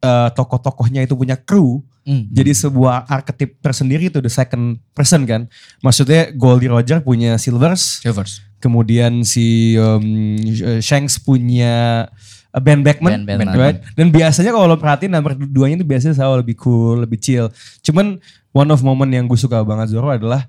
[0.06, 1.82] eh, tokoh-tokohnya itu punya kru.
[2.06, 2.30] Hmm.
[2.30, 5.50] Jadi sebuah arketip tersendiri itu the second person kan.
[5.82, 8.46] Maksudnya Goldie Roger punya Silvers, Silvers.
[8.62, 10.38] kemudian si um,
[10.86, 12.06] Shanks punya
[12.54, 13.58] uh, Ben Beckman, Ben Beckman.
[13.58, 13.82] right?
[13.98, 17.50] Dan biasanya kalau lo perhatiin nomor duanya itu biasanya selalu lebih cool, lebih chill.
[17.82, 18.22] Cuman
[18.54, 20.46] one of moment yang gue suka banget Zoro adalah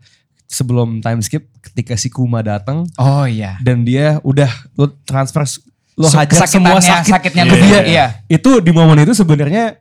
[0.46, 3.58] sebelum time skip ketika si Kuma datang Oh iya.
[3.60, 5.42] dan dia udah lo transfer
[5.96, 7.80] lo So, hajar semua sakit sakitnya ke tuh dia.
[7.82, 8.06] iya.
[8.26, 9.80] Itu di momen itu sebenarnya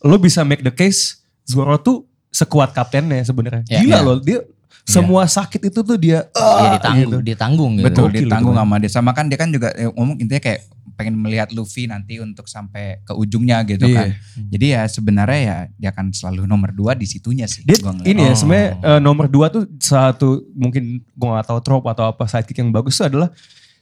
[0.00, 3.64] lo bisa make the case Zoro tuh sekuat kaptennya sebenarnya.
[3.68, 4.00] Ya, Gila ya.
[4.04, 4.38] loh dia
[4.84, 7.18] semua sakit itu tuh dia Dia ah, ditanggung, gitu.
[7.24, 7.86] ditanggung gitu.
[7.88, 8.90] Betul Gokil ditanggung sama dia.
[8.92, 10.60] Sama kan dia kan juga eh, ngomong intinya kayak
[10.94, 13.98] pengen melihat Luffy nanti untuk sampai ke ujungnya gitu Iya.
[13.98, 14.08] kan.
[14.48, 17.62] Jadi ya sebenarnya ya dia akan selalu nomor dua di situnya sih.
[17.62, 17.76] Dia
[18.06, 18.38] ini ya Oh.
[18.38, 22.70] sebenarnya eh, nomor dua tuh satu mungkin gue gak tahu trope atau apa sidekick yang
[22.70, 23.28] bagus tuh adalah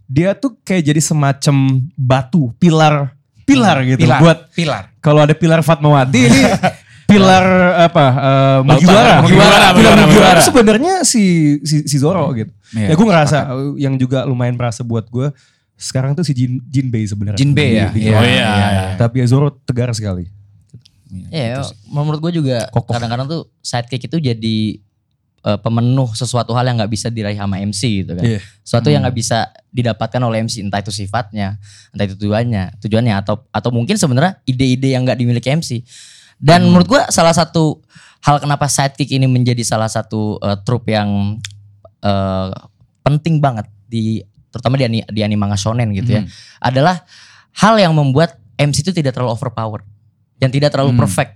[0.05, 1.57] dia tuh kayak jadi semacam
[1.95, 4.83] batu pilar pilar gitu pilar, buat pilar.
[4.99, 6.41] kalau ada pilar Fatmawati ini
[7.11, 7.45] pilar
[7.85, 13.05] apa uh, Mugiwara Mugiwara, pilar Mugiwara, sebenarnya si, si si Zoro gitu Iya, ya gue
[13.05, 15.29] ngerasa uh, yang juga lumayan merasa buat gue
[15.83, 17.91] sekarang tuh si Jin Jinbei sebenarnya Jinbei ya.
[17.91, 18.85] Di- Iya, Oh iya, iya.
[18.95, 20.31] tapi ya Zoro tegar sekali
[21.29, 24.57] Iya, menurut gue juga kadang-kadang tuh sidekick itu jadi
[25.43, 28.25] eh, pemenuh sesuatu hal yang nggak bisa diraih sama MC gitu kan.
[28.25, 28.41] Iya.
[28.65, 31.61] Sesuatu yang nggak bisa didapatkan oleh MC entah itu sifatnya,
[31.93, 35.85] entah itu tujuannya, tujuannya atau atau mungkin sebenarnya ide-ide yang nggak dimiliki MC.
[36.41, 37.85] Dan menurut gue salah satu
[38.23, 41.37] hal kenapa sidekick ini menjadi salah satu eh, trope yang
[42.01, 42.49] eh,
[43.05, 46.23] penting banget di terutama di, di anime manga shonen gitu ya,
[46.59, 47.03] adalah
[47.55, 49.81] hal yang membuat MC itu tidak terlalu overpower
[50.37, 51.01] dan tidak terlalu Hmm.
[51.01, 51.33] perfect.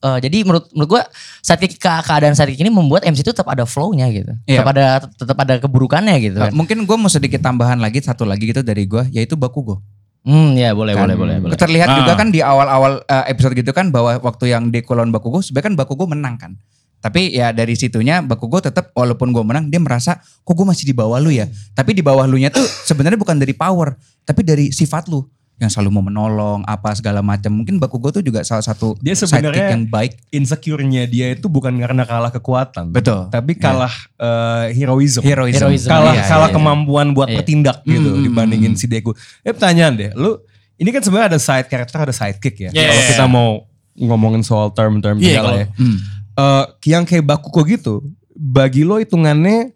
[0.00, 1.02] Eh, jadi menurut menurut gua
[1.38, 4.32] sidekick ke- keadaan sidekick ini membuat MC itu tetap ada flow-nya gitu.
[4.44, 4.62] Iya.
[4.62, 6.52] Tetap ada tetap ada keburukannya gitu Uh, kan.
[6.52, 9.84] mungkin gue mau sedikit tambahan lagi satu lagi gitu dari gue yaitu Bakugo.
[10.22, 11.04] Hmm, ya boleh, Kan.
[11.04, 11.52] boleh, boleh, boleh.
[11.54, 11.96] Terlihat Ah.
[12.00, 15.68] juga kan di awal-awal eh, episode gitu kan bahwa waktu yang Deku lawan Bakugo sebenarnya
[15.68, 16.56] kan Bakugo menang kan.
[17.04, 20.94] Tapi ya dari situnya Bakugo tetap walaupun gue menang dia merasa kok gue masih di
[20.94, 21.44] bawah lu ya.
[21.70, 25.20] Tapi di bawah lu nya tuh sebenarnya bukan dari power tapi dari sifat lu
[25.54, 27.52] yang selalu mau menolong apa segala macam.
[27.52, 30.16] Mungkin Bakugo tuh juga salah satu Dia sidekick sebenarnya yang baik.
[30.28, 32.90] insecure-nya dia itu bukan karena kalah kekuatan.
[32.90, 33.28] Betul.
[33.28, 35.20] Tapi kalah eh, heroism.
[35.20, 35.60] Heroism.
[35.60, 35.86] Heroism.
[35.86, 36.56] kalah Iya, kalah iya.
[36.56, 37.36] kemampuan buat Iya.
[37.36, 38.80] bertindak gitu Mm, mm, dibandingin mm.
[38.80, 39.12] si Deku.
[39.40, 40.40] Eh pertanyaan deh, lu
[40.74, 42.70] ini kan sebenarnya ada side character ada sidekick ya.
[42.72, 42.90] Yeah.
[42.90, 43.48] Kalau kita mau
[43.94, 45.66] ngomongin soal term-term Iya, segala kalau- ya.
[45.78, 45.98] Hmm.
[46.34, 48.02] Eh, yang kayak Bakugo gitu,
[48.34, 49.70] bagi lo hitungannya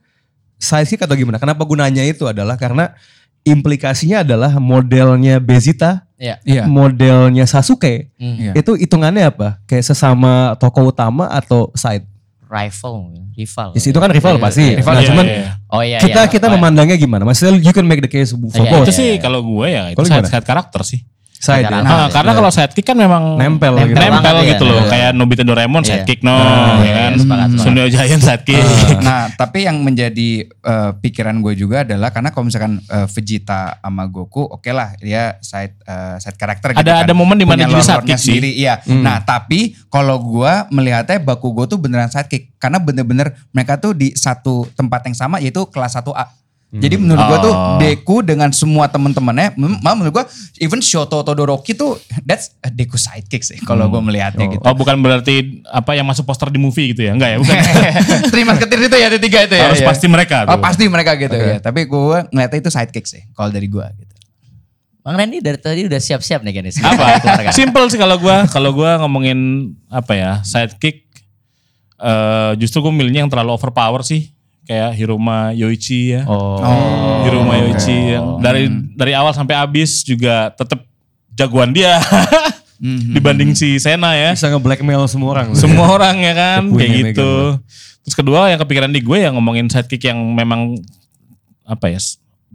[0.59, 1.39] sidekick atau gimana?
[1.39, 2.99] Kenapa gunanya itu adalah karena
[3.47, 6.43] implikasinya adalah modelnya Bezita, Iya.
[6.43, 6.67] Iya.
[6.67, 8.11] modelnya Sasuke.
[8.19, 8.37] Hmm.
[8.37, 8.53] Iya.
[8.59, 9.63] Itu hitungannya apa?
[9.65, 12.05] Kayak sesama tokoh utama atau side?
[12.49, 13.77] Rival, rival.
[13.77, 14.65] Di situ kan rival Iya, pasti.
[14.65, 14.81] iya.
[14.81, 15.51] Nah, Iya, cuman iya, iya.
[15.69, 16.33] Oh iya, kita iya.
[16.33, 17.23] kita Oh, memandangnya gimana?
[17.23, 18.89] Maksudnya you can make the case for Iya, both.
[18.89, 21.05] Itu sih kalau gue ya itu Kalau side, side karakter sih.
[21.39, 21.71] Side ya.
[21.71, 22.39] Karena- Ah, iya, karena iya.
[22.39, 23.99] kalau sidekick kan memang Nempel Nempel gitu.
[24.03, 24.69] nempel gitu ya.
[24.69, 24.77] loh.
[24.77, 24.91] Iya.
[24.91, 25.89] Kayak Nobita Doraemon Iya.
[25.95, 26.43] sidekick no, Ah, ya
[26.83, 27.13] iya, kan.
[27.15, 27.63] sepakat, sepakat.
[27.63, 28.65] Suneo Giant sidekick.
[29.01, 34.05] Nah, tapi yang menjadi eh, pikiran gue juga adalah karena kalau misalkan eh, Vegeta sama
[34.05, 37.07] Goku, oke lah dia side eh, side karakter gitu Ada- kan.
[37.07, 38.35] ada momen di mana jadi sidekick sih.
[38.35, 38.83] sendiri, Iya.
[38.97, 44.67] Nah, tapi kalau gue melihatnya Bakugo tuh beneran sidekick karena bener-bener mereka tuh di satu
[44.73, 46.27] tempat yang sama yaitu kelas 1A.
[46.69, 47.81] Jadi menurut gue tuh Oh.
[47.81, 50.25] Deku dengan semua temen-temennya, malah menurut gue
[50.61, 51.97] even Shoto Todoroki tuh
[52.29, 54.61] that's a Deku sidekick sih kalau gue melihatnya gitu.
[54.69, 57.17] Oh bukan berarti apa yang masuk poster di movie gitu ya?
[57.17, 57.57] Enggak ya, bukan.
[58.37, 59.65] Terima ketir itu ya, tiga itu ya.
[59.73, 59.89] Harus ya.
[59.89, 60.61] pasti mereka Oh tuh.
[60.61, 61.57] pasti mereka gitu ya.
[61.57, 63.25] Tapi gue ngeliatnya itu sidekick sih.
[63.33, 64.13] Kalau dari gue gitu.
[65.01, 66.85] Bang Randy dari tadi udah siap-siap nih kayaknya.
[66.85, 67.49] apa?
[67.57, 68.45] Simple sih kalau gua.
[68.45, 71.09] Kalau gua ngomongin apa ya sidekick,
[71.97, 74.37] eh justru gue milihnya yang terlalu overpower sih.
[74.69, 76.29] Kayak Hiruma Yoichi ya.
[76.29, 76.61] Oh.
[77.25, 80.85] Hiruma Yoichi yang dari dari awal sampai habis juga tetap
[81.33, 81.97] jagoan dia
[83.17, 84.37] dibanding si Sena ya.
[84.37, 85.49] Bisa nge-blackmail semua orang.
[85.57, 87.57] Semua orang ya kan kayak gitu.
[88.05, 90.77] Terus kedua yang kepikiran di gue yang ngomongin sidekick yang memang
[91.65, 92.01] apa ya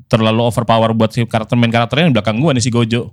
[0.05, 3.09] terlalu overpower buat si karakter main karakternya yang di belakang gue nih si Gojo.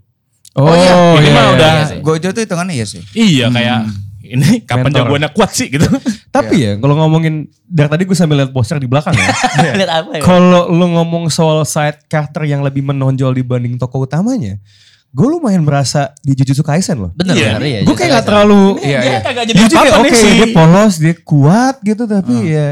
[0.60, 0.92] Oh, iya.
[1.24, 1.98] Ini mah udah iya sih.
[2.04, 3.02] Gojo tuh hitungannya iya sih.
[3.16, 3.88] iya kayak
[4.30, 4.98] ini kapan Mentor.
[5.02, 5.86] jagoannya kuat sih gitu.
[6.30, 9.26] Tapi ya kalau ngomongin dari tadi gue sambil lihat poster di belakang ya.
[9.78, 10.22] Lihat apa ya?
[10.22, 14.58] kalau lu ngomong soal side character yang lebih menonjol dibanding tokoh utamanya,
[15.10, 17.10] gue lumayan merasa di Jujutsu Kaisen loh.
[17.12, 17.50] Bener, Iya.
[17.58, 17.80] bener iya.
[17.82, 19.18] gue kayak gak terlalu Iya, Dia iya.
[19.20, 22.34] kagak jadi dia tuh kayak apa-apa oke nih si dia polos dia kuat gitu tapi
[22.46, 22.68] ya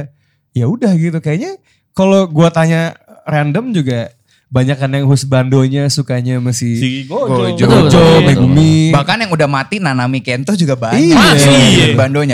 [0.52, 1.52] ya udah gitu kayaknya
[1.90, 2.94] kalau gua tanya
[3.24, 4.14] random juga
[4.48, 7.52] banyak kan yang husbandonya sukanya masih si Gojo.
[7.52, 7.64] Gojo.
[7.64, 8.24] Gojo, betul.
[8.24, 8.88] Megumi.
[8.90, 11.04] Bahkan yang udah mati Nanami Kento juga banyak.
[11.04, 11.14] Iya.
[11.14, 11.52] Masih.
[11.52, 11.86] Iya.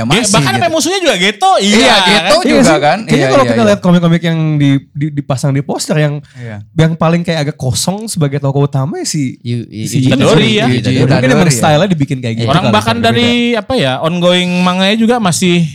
[0.06, 0.30] Masih.
[0.30, 0.54] bahkan gitu.
[0.54, 1.52] sampai musuhnya juga Geto.
[1.58, 2.30] Iya, Iya, Geto kan?
[2.38, 2.78] Iya juga sih.
[2.78, 2.98] kan?
[3.02, 3.68] Kayaknya Iya, kalau iya, kita iya.
[3.68, 6.56] lihat komik-komik yang di, di- dipasang di poster yang Iya.
[6.72, 10.70] yang paling kayak agak kosong sebagai tokoh utama ya si Yu- si Itadori ya.
[10.70, 11.02] Itadori.
[11.02, 11.58] Mungkin emang Itadori ya.
[11.58, 12.48] style-nya dibikin kayak gitu.
[12.48, 15.66] Orang bahkan dari apa ya ongoing manganya juga masih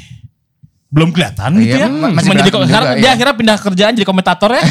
[0.90, 1.88] belum kelihatan gitu Iya, ya.
[1.88, 3.10] ma- masih jadi sekarang juga, dia iya.
[3.14, 4.64] akhirnya pindah kerjaan jadi komentator ya.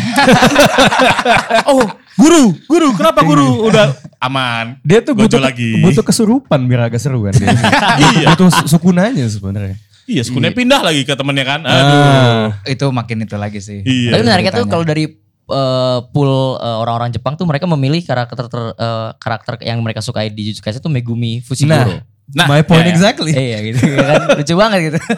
[1.71, 1.87] oh,
[2.19, 3.71] guru, guru, kenapa guru?
[3.71, 4.83] Udah aman.
[4.83, 5.79] dia tuh butuh lagi.
[5.79, 7.55] butuh kesurupan biar agak seru kan dia.
[8.19, 8.35] Iya.
[8.35, 9.79] butuh su- sukunanya sebenarnya.
[10.11, 11.61] Iya, sekunnya pindah lagi ke temennya kan.
[11.63, 12.03] Aduh.
[12.03, 12.47] Ah.
[12.67, 13.87] Itu makin itu lagi sih.
[13.87, 14.19] Iya.
[14.19, 15.05] Tapi menariknya tuh kalau dari
[15.47, 20.35] eh, pool eh, orang-orang Jepang tuh mereka memilih karakter ter- eh, karakter yang mereka sukai
[20.35, 22.03] di Jujutsu Kaisen tuh Megumi Fushiguro.
[22.29, 22.93] Nah, My point ya, ya.
[22.93, 23.33] exactly.
[23.33, 24.99] Iya gitu ya kan lucu banget gitu.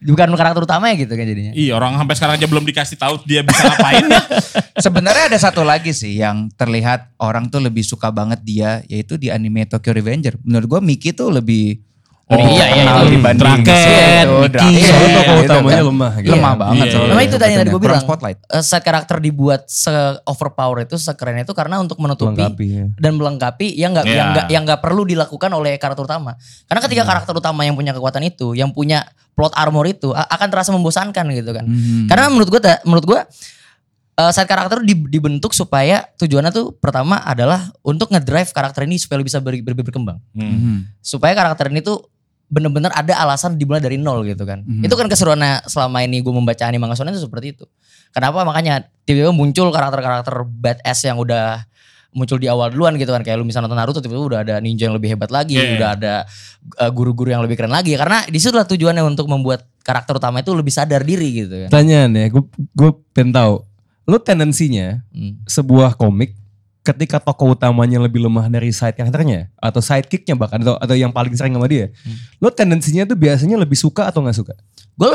[0.00, 1.52] Bukan karakter utamanya gitu kan jadinya.
[1.52, 4.22] Iya, orang sampai sekarang aja belum dikasih tahu dia bisa ngapain ya.
[4.88, 9.28] Sebenarnya ada satu lagi sih yang terlihat orang tuh lebih suka banget dia yaitu di
[9.28, 10.40] anime Tokyo Revenger.
[10.40, 11.84] Menurut gua Miki tuh lebih
[12.30, 13.10] Oh, lebih iya, iya, itu.
[13.10, 14.48] dibanding Draken, si itu, Miki.
[14.48, 16.30] Draken, Soalnya tokoh utamanya lemah gitu.
[16.30, 16.60] Lemah Iya.
[16.60, 16.76] banget.
[16.78, 17.10] Iya, soalnya.
[17.10, 18.00] Memang itu tadi yang tadi gue bilang.
[18.00, 18.38] spotlight.
[18.46, 22.84] eh, Set karakter dibuat se overpower itu sekeren itu karena untuk menutupi Melengkapi ya.
[22.94, 24.14] dan melengkapi yang nggak Iya.
[24.14, 26.38] yang nggak yang nggak perlu dilakukan oleh karakter utama.
[26.64, 30.70] Karena ketika karakter utama yang punya kekuatan itu, yang punya plot armor itu akan terasa
[30.70, 31.64] membosankan gitu kan.
[31.64, 32.06] Hmm.
[32.06, 33.20] Karena menurut gue menurut gue
[34.28, 39.40] set karakter di- dibentuk supaya tujuannya tuh pertama adalah untuk ngedrive karakter ini supaya bisa
[39.40, 40.20] ber- ber- berkembang.
[40.30, 40.44] Hmm.
[40.44, 40.76] Mhm.
[41.00, 42.04] Supaya karakter ini tuh
[42.50, 44.66] bener-bener ada alasan dimulai dari nol gitu kan.
[44.66, 44.82] Mhm.
[44.84, 47.64] Itu kan keseruannya selama ini gue membaca anime manga shonen itu seperti itu.
[48.10, 51.62] Kenapa makanya tiba-tiba muncul karakter-karakter badass yang udah
[52.10, 54.90] muncul di awal duluan gitu kan kayak lu misalnya nonton Naruto tiba-tiba udah ada ninja
[54.90, 55.78] yang lebih hebat lagi, Iya.
[55.78, 56.14] udah ada
[56.82, 60.50] uh, guru-guru yang lebih keren lagi karena di situlah tujuannya untuk membuat karakter utama itu
[60.50, 61.68] lebih sadar diri gitu kan.
[61.70, 63.54] Pertanyaan ya, gue gue pengen tahu.
[64.10, 65.38] Lu tendensinya Hmm.
[65.46, 66.34] sebuah komik
[66.80, 71.36] ketika tokoh utamanya lebih lemah dari side karakternya atau sidekicknya bahkan atau, atau yang paling
[71.36, 71.92] sering sama dia,
[72.40, 74.54] lu tendensinya tuh biasanya lebih suka atau nggak suka?
[74.96, 75.10] Gue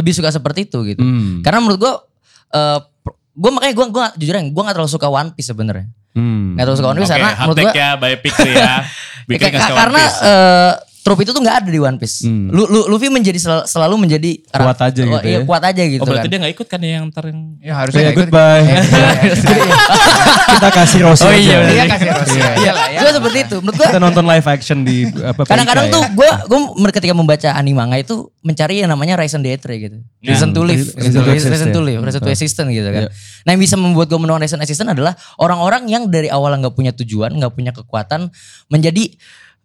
[0.00, 1.04] lebih suka seperti itu gitu.
[1.04, 1.44] Hmm.
[1.44, 1.94] Karena menurut gue,
[3.36, 5.86] gue makanya gue gua, jujur aja, gue gak terlalu suka One Piece sebenarnya.
[6.16, 6.56] Hmm.
[6.56, 8.74] Nggak tahu suka One Piece Oke, karena menurut gue ya, by Pikri ya.
[9.28, 10.20] Nggak One karena Piece.
[11.04, 12.24] Trope itu tuh nggak ada di One Piece.
[12.24, 12.48] Hmm.
[12.48, 15.44] Lu, lu- Luffy menjadi sel- selalu menjadi Kuat aja oh, gitu iya, ya.
[15.44, 16.32] kuat aja gitu Oh berarti kan.
[16.32, 17.40] dia gak ikut kan ya yang ntar yang...
[17.60, 18.22] Ya harusnya Ya, nggak ikut.
[18.24, 18.64] goodbye.
[18.64, 19.08] Eh, iya,
[20.54, 21.56] Kita kasih Rossi Oh aja.
[21.68, 22.98] iya, kasih Rossi aja lah ya.
[23.04, 23.56] Cuma seperti itu.
[23.60, 26.08] Menurut gua Kita nonton live action di apa kadang-kadang PIK tuh ya.
[26.14, 29.98] gue gue ketika membaca anime manga itu mencari yang namanya reason d'etre gitu.
[30.22, 30.32] Ya.
[30.32, 31.84] Reason to live, Reason to exist, reason to ya.
[31.84, 33.02] live, reason to existence gitu kan.
[33.04, 33.10] Ya.
[33.44, 36.94] Nah yang bisa membuat gue menemukan reason existence adalah orang-orang yang dari awal nggak punya
[36.94, 38.32] tujuan, nggak punya kekuatan,
[38.70, 39.12] menjadi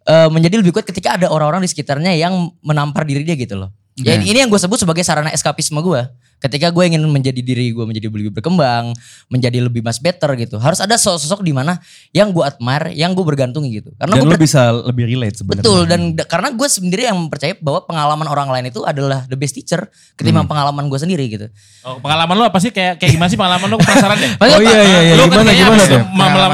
[0.06, 3.70] eh, menjadi lebih kuat ketika ada orang-orang di sekitarnya yang menampar diri dia gitu loh.
[4.00, 6.02] Ya ini, ini yang gue sebut sebagai sarana eskapisme gue.
[6.40, 8.96] Ketika gue ingin menjadi diri gue menjadi lebih berkembang,
[9.28, 10.56] menjadi lebih mas better gitu.
[10.56, 11.76] Harus ada sosok di mana
[12.10, 13.92] yang gue admire, yang gue bergantungi gitu.
[13.94, 15.64] Karena Dan gue lu bisa lebih relate sebenarnya.
[15.64, 19.36] Betul dan da- karena gue sendiri yang percaya bahwa pengalaman orang lain itu adalah the
[19.36, 19.84] best teacher
[20.16, 20.52] ketimbang Hmm.
[20.56, 21.46] pengalaman gue sendiri gitu.
[21.84, 22.72] Oh, pengalaman lu apa sih?
[22.72, 23.76] Kayak kayak gimana sih pengalaman lu?
[23.76, 24.30] Aku penasaran deh.
[24.36, 26.00] Maksudnya Oh iya iya iya Lu kan gimana gimana tuh?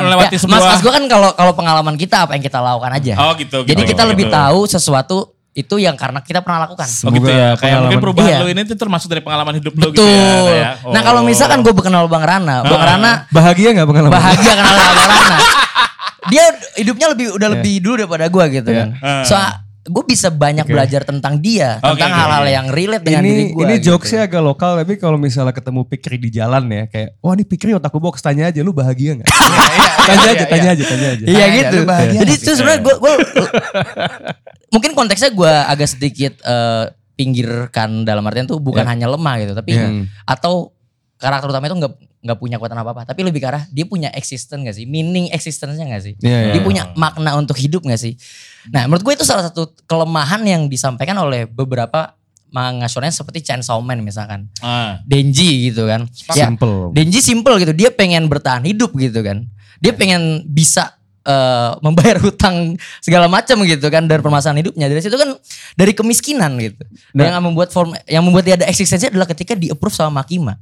[0.02, 0.58] melewati Ya, sebuah...
[0.58, 3.14] mas, mas gue kan kalau kalau pengalaman kita apa yang kita lakukan aja.
[3.20, 3.62] Oh gitu.
[3.62, 4.10] Jadi gitu, kita gitu.
[4.10, 6.84] lebih tahu sesuatu itu yang karena kita pernah lakukan.
[6.84, 7.56] Oh gitu ya.
[7.56, 8.38] Kayak mungkin perubahan Iya.
[8.38, 9.96] lu ini tuh termasuk dari pengalaman hidup Betul.
[9.96, 10.36] gitu ya.
[10.44, 10.92] kayak.
[10.92, 11.26] Nah kalau Oh.
[11.26, 12.88] misalkan gue kenal Bang Rana, Bang Ah.
[12.92, 14.12] Rana Bahagia nggak pengalaman?
[14.12, 15.36] bahagia kenal Bang Rana.
[16.26, 16.44] Dia
[16.76, 18.88] hidupnya lebih udah lebih dulu daripada gue gitu kan.
[19.00, 19.24] Ah.
[19.24, 19.34] So
[19.86, 23.62] gue bisa banyak belajar tentang dia, Oke, tentang hal-hal yang relate dengan diri ini gue.
[23.62, 27.42] ini jokesnya agak lokal tapi kalau misalnya ketemu Pikri di jalan ya kayak wah ini
[27.42, 29.30] Pikri otakku box tanya aja lu bahagia nggak?
[30.08, 31.24] tanya aja tanya aja tanya aja.
[31.24, 31.76] Iya Tanya aja, gitu.
[31.76, 32.94] lu bahagia Jadi itu sebenarnya gue
[34.68, 36.84] mungkin konteksnya gue agak sedikit eh,
[37.16, 38.90] pinggirkan dalam artian tuh bukan Ya.
[38.92, 40.04] hanya lemah gitu, tapi Iya.
[40.22, 40.75] atau
[41.16, 41.92] karakter utama itu nggak
[42.26, 45.30] nggak punya kekuatan apa apa, tapi lebih ke arah dia punya existence gak sih, meaning
[45.30, 46.14] existence-nya gak sih?
[46.18, 46.52] Iya, iya.
[46.58, 48.18] Dia punya makna untuk hidup gak sih?
[48.74, 52.18] Nah menurut gue itu salah satu kelemahan yang disampaikan oleh beberapa
[52.50, 54.50] manga shonen seperti Chainsaw Man misalkan.
[54.64, 55.02] Ah.
[55.06, 56.06] Denji gitu kan.
[56.34, 56.94] Ya, Simple.
[56.94, 57.72] Denji simple gitu.
[57.74, 59.46] Dia pengen bertahan hidup gitu kan.
[59.82, 64.86] Dia pengen bisa eh, membayar hutang segala macam gitu kan dari permasalahan hidupnya.
[64.88, 65.36] Dari situ kan
[65.74, 66.82] dari kemiskinan gitu.
[67.12, 67.28] Nah.
[67.28, 70.56] yang membuat form yang membuat dia ada eksistensi adalah ketika di approve sama Makima.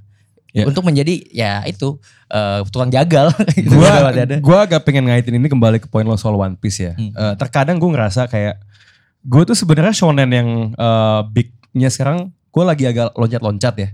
[0.54, 0.70] Ya.
[0.70, 1.98] Untuk menjadi ya itu
[2.30, 3.74] eh, tukang jagal gitu.
[3.74, 6.94] gua gua agak pengen ngaitin ini kembali ke poin lo soal One Piece ya.
[6.94, 7.10] Hmm.
[7.10, 8.62] Eh, terkadang gue ngerasa kayak
[9.26, 13.88] gue tuh sebenarnya shonen yang eh, bignya sekarang gue lagi agak loncat-loncat ya.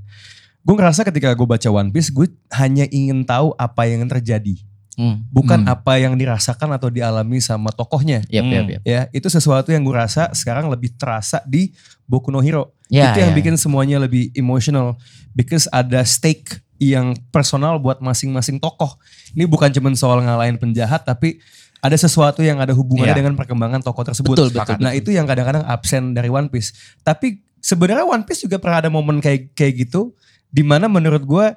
[0.61, 4.61] Gue ngerasa ketika gue baca One Piece gue hanya ingin tau apa yang terjadi,
[4.99, 5.23] Hmm.
[5.31, 5.73] bukan Hmm.
[5.75, 8.21] apa yang dirasakan atau dialami sama tokohnya.
[8.27, 8.53] Yap, Hmm.
[8.53, 8.83] yap, yap.
[8.83, 11.71] Ya itu sesuatu yang gue rasa sekarang lebih terasa di
[12.05, 12.75] Boku no Hero.
[12.91, 13.39] Ya, itu yang ya.
[13.39, 14.99] bikin semuanya lebih emotional
[15.31, 18.99] because ada stake yang personal buat masing-masing tokoh.
[19.33, 21.39] Ini bukan cuma soal ngalahin penjahat tapi
[21.81, 23.21] ada sesuatu yang ada hubungannya Iya.
[23.25, 24.37] dengan perkembangan tokoh tersebut.
[24.37, 26.77] Betul, betul, Nah, itu yang kadang-kadang absen dari One Piece.
[27.01, 30.13] Tapi sebenarnya One Piece juga pernah ada momen kayak kayak gitu
[30.51, 31.57] di mana menurut gua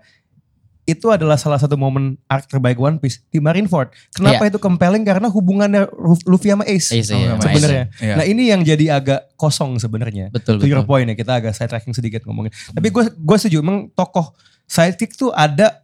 [0.84, 3.96] itu adalah salah satu momen arc terbaik One Piece di Marineford.
[4.12, 5.08] Kenapa itu compelling?
[5.08, 5.88] Karena hubungannya
[6.28, 6.92] Luffy sama Ace.
[6.92, 7.86] Ace, iya, sama sebenarnya.
[8.04, 8.16] Iya.
[8.20, 10.28] Nah ini yang jadi agak kosong sebenarnya.
[10.36, 10.92] Betul, To your betul.
[10.92, 12.52] point ya kita agak side tracking sedikit ngomongin.
[12.76, 14.36] Tapi gue gue setuju emang tokoh
[14.68, 15.84] sidekick tuh ada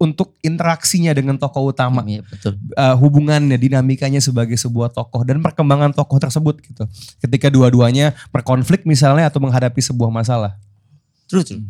[0.00, 2.56] untuk interaksinya dengan tokoh utama, Iya, betul.
[2.72, 6.88] Uh, hubungannya, dinamikanya sebagai sebuah tokoh dan perkembangan tokoh tersebut gitu.
[7.20, 10.56] Ketika dua-duanya berkonflik misalnya atau menghadapi sebuah masalah.
[11.28, 11.62] True, true.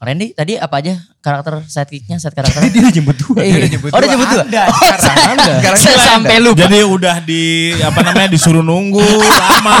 [0.00, 2.72] Randy tadi apa aja karakter sidekicknya, side karakternya?
[2.74, 3.40] Dia udah nyebut dua.
[3.44, 3.52] Iya.
[3.52, 4.24] udah nyebut oh, udah dua.
[4.48, 4.62] dua.
[4.64, 5.52] Oh, sekarang saya- Anda.
[5.60, 6.08] Sekarang saya Anda.
[6.08, 6.58] sampai lupa.
[6.64, 7.42] Jadi udah di
[7.78, 9.80] apa namanya disuruh nunggu lama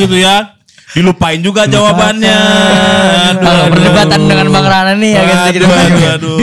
[0.00, 0.56] gitu ya.
[0.88, 2.32] Dilupain juga jawabannya.
[2.32, 3.72] Aduh, Kalau aduh.
[3.76, 6.08] perdebatan dengan Bang Rana nih agak sedikit Aduh, berbeda.
[6.16, 6.36] aduh,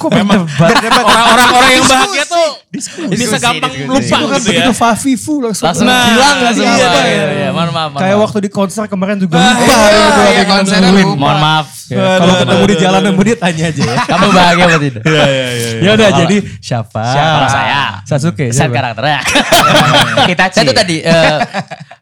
[0.00, 1.04] kok Memang berdebat?
[1.04, 3.84] orang-orang yang bahagia tuh bisa Diskusi, gampang diskusi.
[3.84, 4.48] lupa Itu kan gitu ya.
[4.48, 5.66] begitu Fafifu langsung.
[5.68, 6.64] Langsung Nah, hilang langsung.
[6.64, 7.48] iya, iya, iya, iya.
[7.52, 7.90] Mohon maaf.
[7.94, 9.60] Kayak waktu di konser kemarin juga Ah, lupa.
[9.60, 11.06] iya, gitu, iya, konsernya nungguin.
[11.06, 11.20] lupa.
[11.20, 11.66] Mohon maaf.
[11.84, 13.96] Ya, Kalau ketemu di jalan sama dia tanya aja ya.
[14.02, 15.02] Kamu bahagia apa tidak?
[15.12, 15.68] Iya, iya, iya.
[15.78, 17.02] Ya udah jadi siapa?
[17.06, 17.82] Siapa saya?
[18.02, 18.46] Sasuke.
[18.48, 19.20] Set karakternya.
[20.28, 21.38] Kita Saya tuh tadi eh,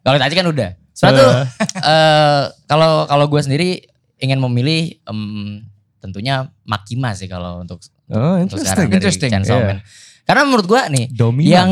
[0.00, 0.70] kalau tadi kan udah.
[0.90, 1.30] Sebenarnya tuh
[1.82, 3.68] eh, kalau kalau gue sendiri
[4.16, 5.64] ingin memilih em,
[5.96, 9.66] tentunya Makima sih kalau untuk Oh, untuk sekarang dari Chainsaw Iya.
[9.66, 9.78] Man.
[10.30, 11.50] Karena menurut gue nih Dominan.
[11.50, 11.70] yang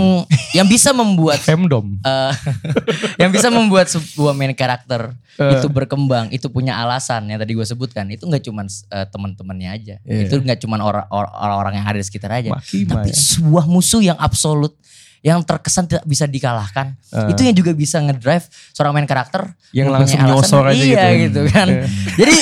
[0.52, 1.94] yang bisa membuat Femdom.
[2.00, 2.32] eh,
[3.22, 5.54] yang bisa membuat sebuah main karakter Eh.
[5.54, 9.94] itu berkembang, itu punya alasan yang tadi gue sebutkan, itu nggak cuman eh, teman-temannya aja,
[10.02, 10.26] Iya.
[10.26, 13.14] itu nggak cuman orang- orang- orang-orang yang ada di sekitar aja, Makima tapi ya.
[13.14, 14.74] sebuah musuh yang absolut,
[15.20, 17.30] yang terkesan tidak bisa dikalahkan, Eh.
[17.30, 18.42] itu yang juga bisa ngedrive
[18.74, 21.38] seorang main karakter Yang langsung nyosor aja iya, gitu.
[21.38, 21.66] gitu kan.
[21.70, 21.82] Iya.
[22.18, 22.34] Jadi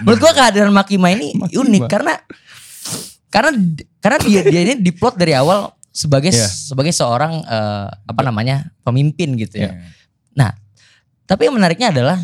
[0.00, 1.56] menurut gue kehadiran Makima ini Makima.
[1.58, 2.12] unik karena
[3.34, 3.50] karena
[3.98, 6.46] karena dia dia ini diplot dari awal sebagai Iya.
[6.46, 9.74] sebagai seorang eh, apa namanya pemimpin gitu ya.
[9.74, 9.90] Iya.
[10.34, 10.50] Nah,
[11.26, 12.18] tapi yang menariknya adalah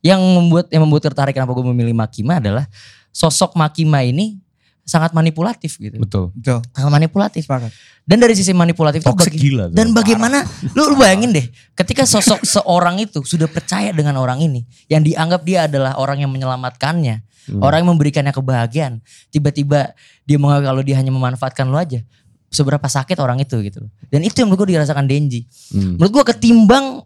[0.00, 2.64] yang membuat yang membuat tertarik kenapa gue memilih Makima adalah
[3.12, 4.40] sosok Makima ini
[4.80, 6.00] sangat manipulatif gitu.
[6.00, 6.32] Betul.
[6.34, 6.64] Betul.
[6.72, 7.44] Sangat manipulatif.
[7.46, 7.70] Sepakat.
[8.02, 9.76] Dan dari sisi manipulatif itu Toxic bagi- gila tuh.
[9.76, 10.42] Dan bagaimana
[10.74, 11.46] lu, lu bayangin deh,
[11.78, 16.32] ketika sosok seorang itu sudah percaya dengan orang ini, yang dianggap dia adalah orang yang
[16.32, 17.62] menyelamatkannya, Hmm.
[17.62, 22.04] orang yang memberikannya kebahagiaan, tiba-tiba dia menganggap kalau dia hanya memanfaatkan lu aja,
[22.46, 23.86] seberapa sakit orang itu gitu.
[23.86, 23.90] loh.
[24.08, 25.46] Dan itu yang menurut gue dirasakan Denji.
[25.70, 25.96] Hmm.
[25.96, 27.00] Menurut gue ketimbang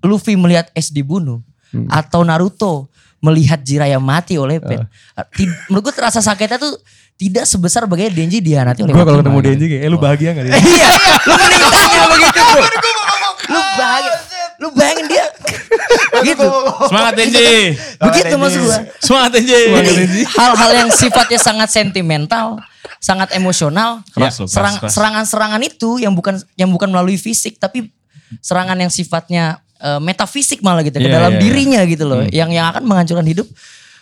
[0.00, 1.90] Luffy melihat Ace dibunuh Hmm.
[1.90, 2.86] atau Naruto
[3.18, 4.84] melihat Jiraiya mati oleh Pain.
[5.12, 5.24] Ah.
[5.24, 6.76] Ti- menurut gue terasa sakitnya tuh
[7.14, 9.38] tidak sebesar bagaimana Denji dihanati oleh Gue kalau ketemu.
[9.42, 10.54] Denji kayak, eh lu bahagia gak dia?
[10.60, 10.88] Iya,
[11.24, 12.62] lu mending tanya begitu bro.
[13.48, 14.12] Lu bahagia,
[14.58, 15.26] lu bayangin dia
[16.28, 16.46] gitu.
[16.86, 17.74] Semangat Denji.
[17.98, 18.78] Begitu maksud gua.
[18.98, 19.30] Semangat.
[19.36, 22.58] Jadi hal-hal yang sifatnya sangat sentimental,
[22.98, 24.92] sangat emosional, Keras serang- keras.
[24.92, 27.90] serangan-serangan itu yang bukan yang bukan melalui fisik tapi
[28.40, 31.44] serangan yang sifatnya eh, metafisik malah gitu ke Iya, dalam iya, iya.
[31.44, 33.46] dirinya gitu loh, yang yang akan menghancurkan hidup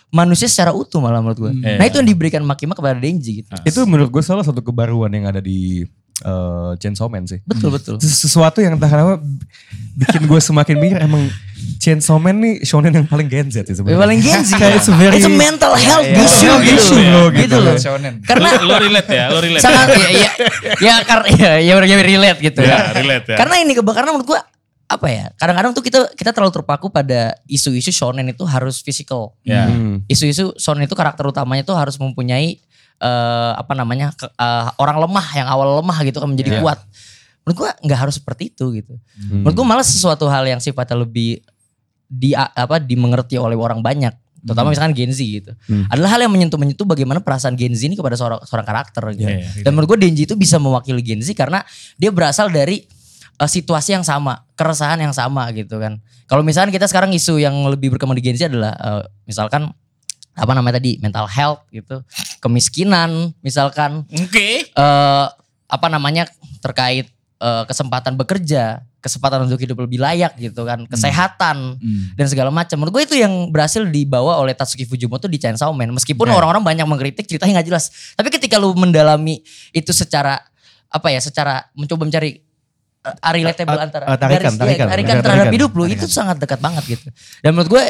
[0.09, 1.51] manusia secara utuh malah menurut gua.
[1.51, 1.81] Iya.
[1.81, 3.49] Nah itu yang diberikan Makima kepada Denji gitu.
[3.65, 5.83] Itu menurut gue salah satu kebaruan yang ada di
[6.23, 7.43] eh, Chainsaw Man sih.
[7.43, 7.95] Betul betul.
[7.99, 9.19] Itu sesuatu yang entah kenapa
[9.93, 11.27] bikin gue semakin mikir emang
[11.79, 13.99] Chainsaw Man nih shonen yang paling Gen Z ya sebenarnya.
[14.03, 14.53] Paling Genji.
[14.55, 16.25] Kayak it's very- It's a mental health Iya, iya.
[16.25, 16.75] issue gitu.
[16.79, 17.11] issue loh.
[17.11, 17.57] loh, Gitu gitu.
[17.59, 17.75] loh.
[17.77, 18.13] Shonen.
[18.23, 19.63] Karena lu relate ya, lu relate.
[19.63, 20.31] sangat ya ya
[20.79, 22.79] ya karena ya, ya udah relate gitu Ya, ya.
[22.95, 23.37] relate ya.
[23.39, 24.41] Karena ini karena menurut gua
[24.83, 25.25] apa ya?
[25.39, 29.33] Kadang-kadang tuh kita kita terlalu terpaku pada isu-isu shonen itu harus physical.
[29.41, 29.65] Ya.
[29.71, 30.03] Hmm.
[30.05, 32.59] Isu-isu shonen itu karakter utamanya tuh harus mempunyai
[33.03, 34.15] eh, apa namanya?
[34.15, 36.61] ke- eh, orang lemah yang awal lemah gitu kan menjadi Iya.
[36.63, 36.79] kuat.
[37.43, 38.95] Menurut gua nggak harus seperti itu gitu.
[39.19, 39.43] Hmm.
[39.43, 41.43] Menurut gua malah sesuatu hal yang sifatnya lebih
[42.07, 44.13] di apa dimengerti oleh orang banyak
[44.43, 45.51] terutama misalkan Gen Z gitu.
[45.71, 45.87] Hmm.
[45.87, 49.23] Adalah hal yang menyentuh-menyentuh bagaimana perasaan Gen Z ini kepada seorang seorang karakter gitu.
[49.23, 49.63] Iya, iya.
[49.63, 51.63] Dan menurut gue Denji itu bisa mewakili Gen Z karena
[51.95, 52.83] dia berasal dari
[53.33, 56.03] eh, situasi yang sama, keresahan yang sama gitu kan.
[56.27, 59.71] Kalau misalkan kita sekarang isu yang lebih berkembang di Gen Z adalah eh, misalkan
[60.33, 62.01] apa namanya tadi mental health gitu,
[62.39, 64.67] kemiskinan misalkan Oke.
[64.67, 65.25] eh
[65.65, 72.15] apa namanya terkait eh, kesempatan bekerja, kesempatan untuk hidup lebih layak gitu kan, kesehatan Hmm.
[72.15, 72.79] dan segala macam.
[72.79, 75.91] Menurut gue itu yang berhasil dibawa oleh Tatsuki Fujimoto di Chainsaw Man.
[75.91, 76.39] Meskipun Ya.
[76.39, 77.91] orang-orang banyak mengkritik ceritanya nggak jelas.
[78.15, 79.43] Tapi ketika lu mendalami
[79.75, 80.39] itu secara
[80.87, 82.39] apa ya, secara mencoba mencari
[83.03, 85.55] uh, relatable Uh, antara uh, tarikan, garis- tarikan, ya, tarikan tarikan, terhadap tarikan.
[85.59, 87.07] hidup lu itu sangat dekat banget gitu.
[87.43, 87.83] Dan menurut gue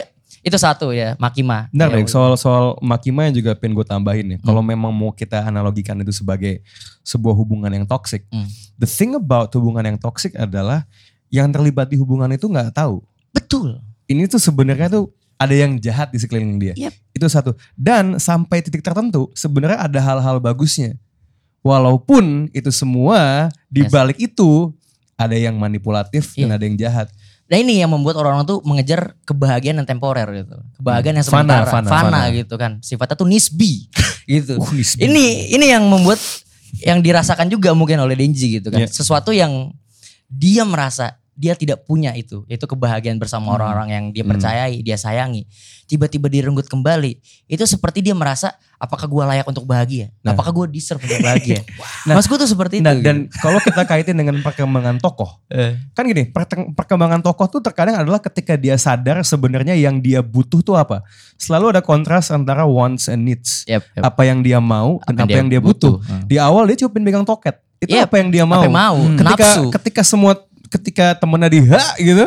[0.43, 1.71] itu satu ya Makima.
[1.71, 4.37] Benar Ya, soal soal Makima yang juga pengen gue tambahin ya.
[4.43, 6.59] Kalau memang mau kita analogikan itu sebagai
[7.01, 8.43] sebuah hubungan yang toxic, Hmm.
[8.75, 10.83] the thing about hubungan yang toxic adalah
[11.31, 12.99] yang terlibat di hubungan itu nggak tahu.
[13.31, 13.79] Betul.
[14.05, 16.75] Ini tuh sebenarnya tuh ada yang jahat di sekeliling dia.
[16.77, 16.93] Yep.
[17.15, 17.51] Itu satu.
[17.73, 20.99] Dan sampai titik tertentu sebenarnya ada hal-hal bagusnya.
[21.63, 23.91] Walaupun itu semua di Yes.
[23.91, 24.75] balik itu
[25.15, 26.55] ada yang manipulatif dan Iya.
[26.59, 27.07] ada yang jahat.
[27.43, 30.55] Nah ini yang membuat orang-orang tuh mengejar kebahagiaan yang temporer gitu.
[30.79, 31.65] Kebahagiaan yang Fana, sementara.
[31.69, 32.35] fana, Fana, fana.
[32.35, 32.71] gitu kan.
[32.79, 33.87] Sifatnya tuh nisbi
[34.39, 34.57] gitu.
[34.57, 35.05] Uh, nisbi.
[35.05, 35.25] Ini
[35.59, 36.17] ini yang membuat
[36.81, 38.81] yang dirasakan juga mungkin oleh Denji gitu kan.
[38.83, 38.89] Iya.
[38.89, 39.71] Sesuatu yang
[40.31, 43.55] dia merasa dia tidak punya itu, itu kebahagiaan bersama Hmm.
[43.55, 45.49] orang-orang yang dia percayai, dia sayangi.
[45.83, 47.17] Tiba-tiba direnggut kembali.
[47.45, 50.13] Itu seperti dia merasa apakah gua layak untuk bahagia?
[50.19, 50.31] Nah.
[50.31, 51.61] Apakah gua deserve untuk bahagia?
[52.03, 53.01] Nah, Mas gue tuh seperti Nah, itu.
[53.01, 55.71] dan kalau kita kaitin dengan perkembangan tokoh, gitu.
[55.91, 56.27] kan gini,
[56.69, 60.99] perkembangan tokoh tuh terkadang adalah ketika dia sadar sebenarnya yang dia butuh tuh apa.
[61.35, 63.63] Selalu ada kontras antara wants and needs.
[63.65, 64.03] Yep, yep.
[64.03, 65.97] Apa yang dia mau dan apa, yang dia butuh.
[65.97, 66.23] Hmm.
[66.23, 67.55] Di awal dia cuma pegang toket.
[67.79, 68.59] Itu Yep, apa yang dia mau.
[68.59, 69.63] apa yang mau, Ketika nafsu.
[69.71, 70.33] ketika semua
[70.73, 72.25] ketika temennya di ha gitu,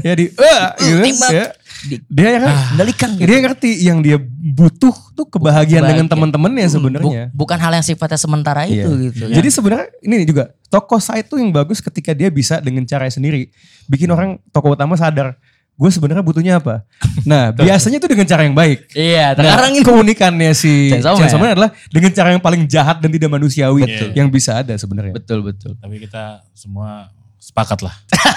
[0.00, 1.46] ya di eh gitu, ya,
[1.78, 3.26] Di- dia yang Kendalikan gitu.
[3.26, 4.18] dia ngerti yang dia
[4.50, 5.86] butuh tuh kebahagiaan Kebahagiaan.
[5.88, 7.22] dengan teman-temannya sebenarnya.
[7.30, 8.82] Bu- bukan hal yang sifatnya sementara Iya.
[8.82, 9.24] itu gitu.
[9.24, 9.34] kan.
[9.34, 13.50] Jadi sebenarnya ini juga tokoh side tuh yang bagus ketika dia bisa dengan caranya sendiri
[13.86, 15.38] bikin orang tokoh utama sadar
[15.72, 16.82] gue sebenarnya butuhnya apa.
[17.22, 18.90] Nah biasanya itu dengan cara yang baik.
[18.90, 23.06] Iya, Nah, sekarang ini keunikannya si Chainsaw Man adalah dengan cara yang paling jahat dan
[23.08, 24.10] tidak manusiawi Betul.
[24.18, 25.14] yang bisa ada sebenarnya.
[25.14, 25.78] betul betul.
[25.78, 27.06] Tapi kita semua
[27.38, 27.94] sepakat lah.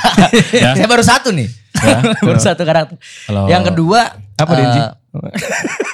[0.54, 0.74] ya.
[0.74, 1.50] Saya baru satu nih.
[1.82, 1.98] Ya.
[2.28, 2.96] baru satu karakter.
[3.26, 4.00] Kalau Yang kedua
[4.38, 4.80] Apa Denji?
[4.82, 4.92] eh,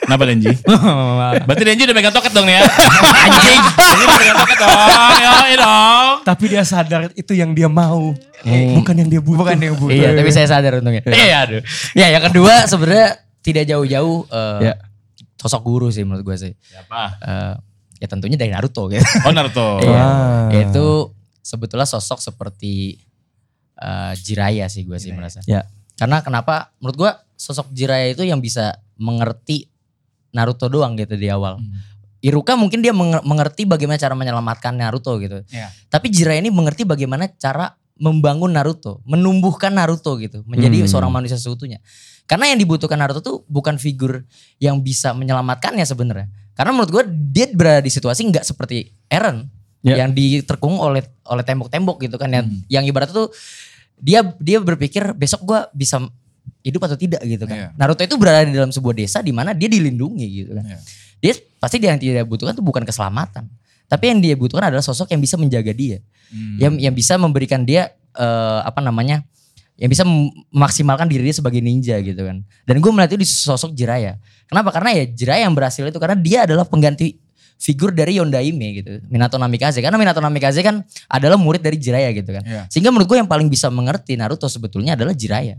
[0.03, 0.51] Kenapa Denji?
[1.47, 2.63] Berarti Denji udah pegang toket dong nih ya.
[2.63, 3.61] anjing.
[3.75, 4.71] Denji udah pegang toket dong.
[5.17, 6.11] Ya, ya dong.
[6.23, 8.11] Tapi dia sadar itu yang dia mau,
[8.75, 9.39] bukan yang dia butuh.
[9.43, 9.91] Bukan yang butuh.
[9.91, 11.03] iya, tapi saya sadar untungnya.
[11.03, 11.61] Iya, aduh.
[11.91, 14.73] Ya, yang kedua sebenarnya tidak jauh-jauh eh, Ya.
[15.35, 16.51] sosok guru sih menurut gue sih.
[16.55, 17.01] Siapa?
[17.19, 17.53] Eh,
[17.97, 19.03] ya tentunya dari Naruto gitu.
[19.23, 19.79] Oh Naruto.
[19.81, 19.97] Iya.
[19.97, 20.47] Ah.
[20.51, 21.16] Itu
[21.47, 22.99] sebetulnya sosok seperti
[23.79, 25.39] eh, Jiraya sih gue sih merasa.
[25.47, 25.63] Ya.
[25.95, 26.75] Karena kenapa?
[26.83, 29.71] Menurut gue sosok Jiraya itu yang bisa mengerti
[30.35, 31.57] Naruto doang gitu di awal.
[31.57, 31.79] Hmm.
[32.19, 35.41] Iruka mungkin dia menger- mengerti bagaimana cara menyelamatkan Naruto gitu.
[35.53, 35.71] Iya.
[35.87, 40.89] Tapi Jiraiya ini mengerti bagaimana cara membangun Naruto, menumbuhkan Naruto gitu, menjadi Hmm.
[40.89, 41.81] seorang manusia seutuhnya.
[42.29, 44.21] Karena yang dibutuhkan Naruto tuh bukan figur
[44.61, 46.27] yang bisa menyelamatkannya sebenarnya.
[46.53, 49.49] Karena menurut gue dia berada di situasi nggak seperti Eren
[49.87, 50.03] Ya.
[50.03, 52.59] yang diterkung oleh oleh tembok-tembok gitu kan yang Hmm.
[52.67, 53.31] yang ibarat tuh
[53.97, 56.03] dia dia berpikir besok gue bisa
[56.61, 57.55] hidup atau tidak gitu kan.
[57.55, 57.67] Iya.
[57.79, 60.65] Naruto itu berada di dalam sebuah desa di mana dia dilindungi gitu kan.
[60.67, 60.79] Iya.
[61.17, 63.47] Dia pasti dia yang tidak butuhkan tuh bukan keselamatan,
[63.87, 65.97] tapi yang dia butuhkan adalah sosok yang bisa menjaga dia,
[66.29, 66.59] Hmm.
[66.61, 69.21] yang yang bisa memberikan dia eh, apa namanya,
[69.77, 72.41] yang bisa mem- memaksimalkan diri dia sebagai ninja gitu kan.
[72.65, 74.17] Dan gue melihat itu di sosok Jiraya.
[74.49, 74.73] Kenapa?
[74.73, 77.17] Karena ya Jiraya yang berhasil itu karena dia adalah pengganti
[77.57, 79.81] figur dari Yondaime gitu, Minato Namikaze.
[79.81, 82.45] Karena Minato Namikaze kan adalah murid dari Jiraya gitu kan.
[82.45, 82.63] Iya.
[82.69, 85.57] Sehingga menurut gue yang paling bisa mengerti Naruto sebetulnya adalah Jiraya.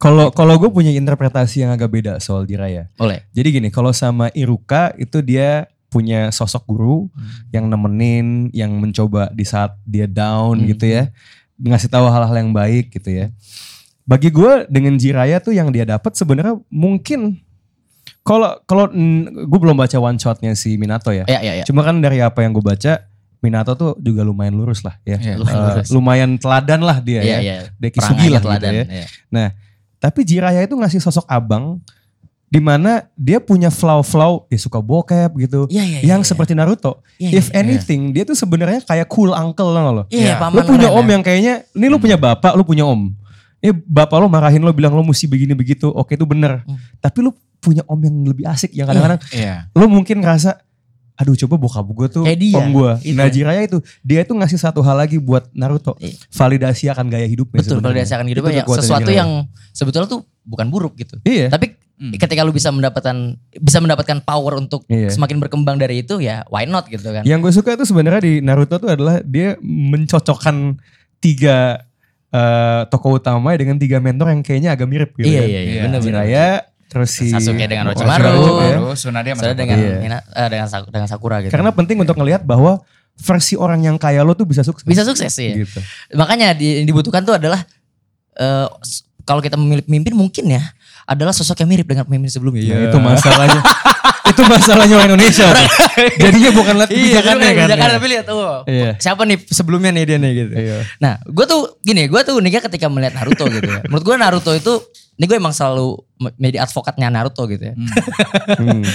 [0.00, 2.88] Kalau kalau gue punya interpretasi yang agak beda soal Jiraya.
[2.96, 3.24] Oleh.
[3.36, 7.10] Jadi gini, kalau sama Iruka itu dia punya sosok guru
[7.50, 10.66] yang nemenin, yang mencoba di saat dia down Hmm.
[10.70, 11.10] gitu ya,
[11.60, 13.26] ngasih tahu hal-hal yang baik gitu ya.
[14.06, 17.42] Bagi gue dengan Jiraya tuh yang dia dapat sebenarnya mungkin
[18.20, 18.84] kalau kalau
[19.48, 21.24] gue belum baca one shotnya si Minato ya.
[21.24, 21.64] Ya ya ya.
[21.64, 23.08] Cuma kan dari apa yang gue baca,
[23.40, 25.16] Minato tuh juga lumayan lurus lah ya.
[25.16, 25.40] Iya.
[25.40, 25.88] Lumayan lurus.
[25.88, 27.38] lumayan teladan lah dia Iya ya.
[27.40, 27.56] iya.
[27.80, 28.84] Deki Perangainya Sugi lah gitu teladan, ya.
[28.84, 29.48] iya.
[30.00, 31.80] Tapi Jiraya itu ngasih sosok abang
[32.50, 35.70] di mana dia punya flow-flow, dia suka bokep gitu.
[35.70, 35.98] Iya iya.
[36.02, 36.98] yang iya, seperti Naruto.
[37.14, 40.04] Iya, If anything, dia tuh sebenarnya kayak cool uncle lah lo.
[40.10, 40.42] Iya, Iya.
[40.42, 41.10] paman Lu punya om ya.
[41.14, 43.14] yang kayaknya, ini lu punya bapak, lu punya om.
[43.60, 45.92] Ini bapak lo marahin lo bilang lo mesti begini begitu.
[45.92, 46.64] Oke itu bener.
[46.64, 46.80] Hmm.
[46.98, 47.30] Tapi lu
[47.60, 49.68] punya om yang lebih asik yang kadang-kadang Iya.
[49.76, 50.64] lo mungkin ngerasa
[51.20, 52.92] aduh coba bokap gue tuh Kayak dia, om gue.
[53.12, 55.92] Nah Jiraya itu dia itu ngasih satu hal lagi buat Naruto.
[56.00, 56.16] Iya.
[56.32, 57.60] Validasi akan gaya hidupnya.
[57.60, 57.96] Betul sebenarnya.
[58.00, 59.30] dirasakan Itu hidupnya ya, sesuatu yang
[59.76, 61.20] sebetulnya tuh bukan buruk gitu.
[61.28, 61.52] Iya.
[61.52, 62.16] Tapi Hmm.
[62.16, 65.12] ketika lu bisa mendapatkan bisa mendapatkan power untuk Iya.
[65.12, 67.28] semakin berkembang dari itu ya why not gitu kan.
[67.28, 70.80] Yang gue suka itu sebenarnya di Naruto tuh adalah dia mencocokkan
[71.20, 71.84] tiga
[72.30, 75.48] eh, tokoh utama dengan tiga mentor yang kayaknya agak mirip gitu Iya kan.
[75.48, 75.82] iya iya Iya.
[75.84, 76.04] benar benar.
[76.24, 76.46] Jiraya
[76.86, 78.82] terus si Sasuke dengan Orochimaru, Orochimaru.
[78.84, 78.94] ya.
[78.94, 79.94] Tsunade sama dengan Iya.
[79.98, 81.50] Mina- eh, dengan dengan Sakura gitu.
[81.50, 82.82] Karena penting untuk ngelihat bahwa
[83.16, 84.82] versi orang yang kaya lo tuh bisa sukses.
[84.82, 85.54] bisa sukses sih.
[85.54, 85.78] Gitu.
[86.12, 87.62] Makanya di- yang dibutuhkan tuh adalah
[88.32, 90.62] eh, s- kalau kita memilih pemimpin mungkin ya
[91.10, 92.62] adalah sosok yang mirip dengan pemimpin sebelumnya.
[92.62, 93.58] Ya, itu masalahnya.
[94.30, 95.50] itu masalahnya orang Indonesia.
[96.22, 97.66] Jadinya bukan lihat kebijakannya kan.
[97.66, 98.90] Kebijakan tapi lihat oh, Iya.
[98.96, 100.52] siapa nih sebelumnya nih dia nih gitu.
[100.54, 100.76] Iya.
[101.02, 103.82] Nah, gue tuh gini, gue tuh uniknya ketika melihat Naruto gitu ya.
[103.90, 104.72] Menurut gue Naruto itu,
[105.18, 107.74] ini gue emang selalu me- menjadi advokatnya Naruto gitu ya.
[108.54, 108.86] Hmm.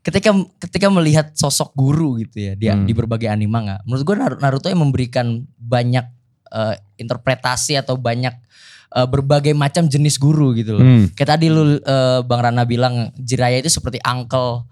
[0.00, 2.84] Ketika ketika melihat sosok guru gitu ya, dia Hmm.
[2.84, 3.76] di berbagai anime manga.
[3.84, 5.26] Menurut gue Naru- Naruto yang memberikan
[5.56, 6.04] banyak
[6.50, 8.32] eh, interpretasi atau banyak
[8.90, 10.82] eh, berbagai macam jenis guru gitu loh.
[10.82, 11.04] Hmm.
[11.12, 14.66] Kayak tadi lu eh, Bang Rana bilang Jiraya itu seperti uncle.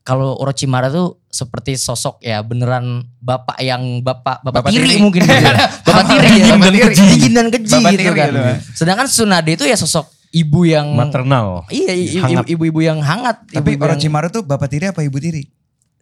[0.00, 5.00] Kalau Orochimaru tuh seperti sosok ya beneran bapak yang bapak bapak, Bapak tiri, tiri.
[5.00, 5.56] mungkin gitu ya.
[5.88, 6.44] Bapak tiri ya.
[6.44, 7.02] Dingin dan keji.
[7.08, 8.28] Dingin dan keji Bapak gitu tiri kan.
[8.28, 8.40] gitu.
[8.76, 11.64] Sedangkan Tsunade itu ya sosok ibu yang Maternal.
[11.72, 13.48] Iya, ibu-ibu yang hangat.
[13.48, 15.48] Tapi ibu-ibu yang- Orochimaru tuh bapak tiri apa ibu tiri?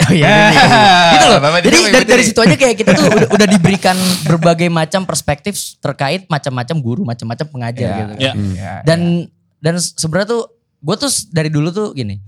[0.03, 0.83] Oh iya, iya, iya.
[1.15, 1.39] gitu loh.
[1.39, 3.95] Bapak Jadi dari, dari situ aja kayak kita tuh udah, udah diberikan
[4.27, 7.99] berbagai macam perspektif terkait macam-macam guru, macam-macam pengajar Iya.
[8.03, 8.13] gitu.
[8.19, 8.33] Ya.
[8.35, 9.31] Ya, Dan
[9.63, 10.43] dan sebenarnya tuh
[10.83, 12.19] gue tuh dari dulu tuh gini,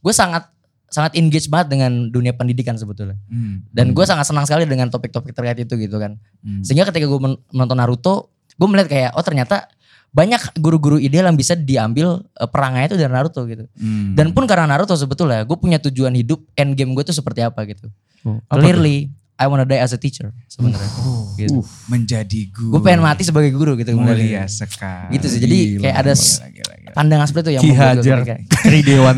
[0.00, 0.48] gue sangat
[0.90, 3.20] sangat engage banget dengan dunia pendidikan sebetulnya.
[3.28, 3.62] Hmm.
[3.70, 6.16] Dan gue sangat senang sekali dengan topik-topik terkait itu gitu kan.
[6.42, 6.64] Hmm.
[6.64, 7.20] Sehingga ketika gue
[7.52, 9.70] menonton Naruto, gue melihat kayak oh ternyata
[10.10, 13.64] banyak guru-guru ideal yang bisa diambil eh, perangainya itu dari Naruto gitu.
[13.78, 14.14] Hmm.
[14.14, 17.62] Dan pun karena Naruto sebetulnya gue punya tujuan hidup end game gue tuh seperti apa
[17.64, 17.86] gitu.
[18.26, 18.58] Oh, apa?
[18.58, 19.08] Clearly
[19.40, 20.84] I wanna die as a teacher sebenarnya.
[21.40, 21.64] gitu.
[21.88, 22.76] menjadi guru.
[22.76, 23.96] Gue pengen mati sebagai guru gitu.
[23.96, 24.44] mulia sebenarnya.
[24.44, 25.16] sekali.
[25.16, 25.38] Gitu sih.
[25.40, 26.90] Jadi Gila, kayak ada Gila, gila, gila.
[26.92, 28.78] pandangan seperti itu yang Ki Hajar kayak- Tri.
[28.84, 29.16] Iya, Bukan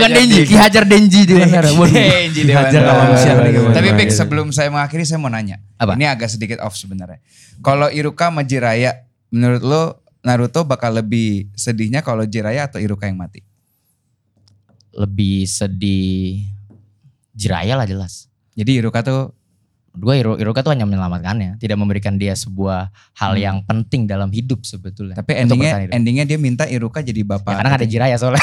[0.00, 1.20] Hajar Denji, Ki Hajar Denji.
[1.28, 1.92] Waduh.
[1.92, 3.74] Denji gimana?
[3.74, 4.16] Tapi Pik Iya.
[4.16, 5.60] sebelum saya mengakhiri saya mau nanya.
[5.76, 5.92] Apa?
[5.92, 7.20] Ini agak sedikit off sebenarnya.
[7.60, 9.82] Kalau Iruka sama Jiraya menurut lo
[10.24, 13.44] Naruto bakal lebih sedihnya kalau Jiraya atau Iruka yang mati?
[14.96, 16.48] Lebih sedih
[17.36, 18.32] Jiraya lah jelas.
[18.56, 19.36] Jadi Iruka tuh
[19.94, 24.66] Gue Hiro, Hiroka tuh hanya menyelamatkannya, tidak memberikan dia sebuah hal yang penting dalam hidup
[24.66, 25.14] sebetulnya.
[25.14, 25.22] Hmm.
[25.22, 27.46] tapi endingnya endingnya dia minta Iruka jadi bapak.
[27.46, 28.42] Ya, karena gak ada Jiraya soalnya.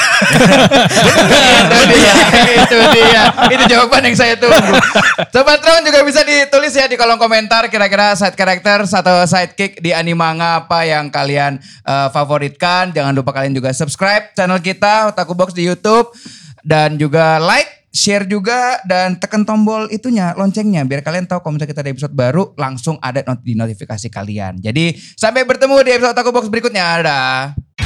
[1.68, 2.14] itu dia,
[2.56, 3.22] itu dia.
[3.52, 4.80] Itu jawaban yang saya tunggu.
[5.28, 9.92] Sobat Tron juga bisa ditulis ya di kolom komentar kira-kira side character atau sidekick di
[9.92, 12.96] animanga apa yang kalian eh, favoritkan.
[12.96, 16.16] Jangan lupa kalian juga subscribe channel kita Otaku Box di YouTube
[16.64, 21.70] dan juga like share juga dan tekan tombol itunya loncengnya biar kalian tahu kalau misalnya
[21.76, 24.58] kita ada episode baru langsung ada not- di notifikasi kalian.
[24.58, 27.04] Jadi sampai bertemu di episode Otaku Box berikutnya.
[27.04, 27.81] Dadah.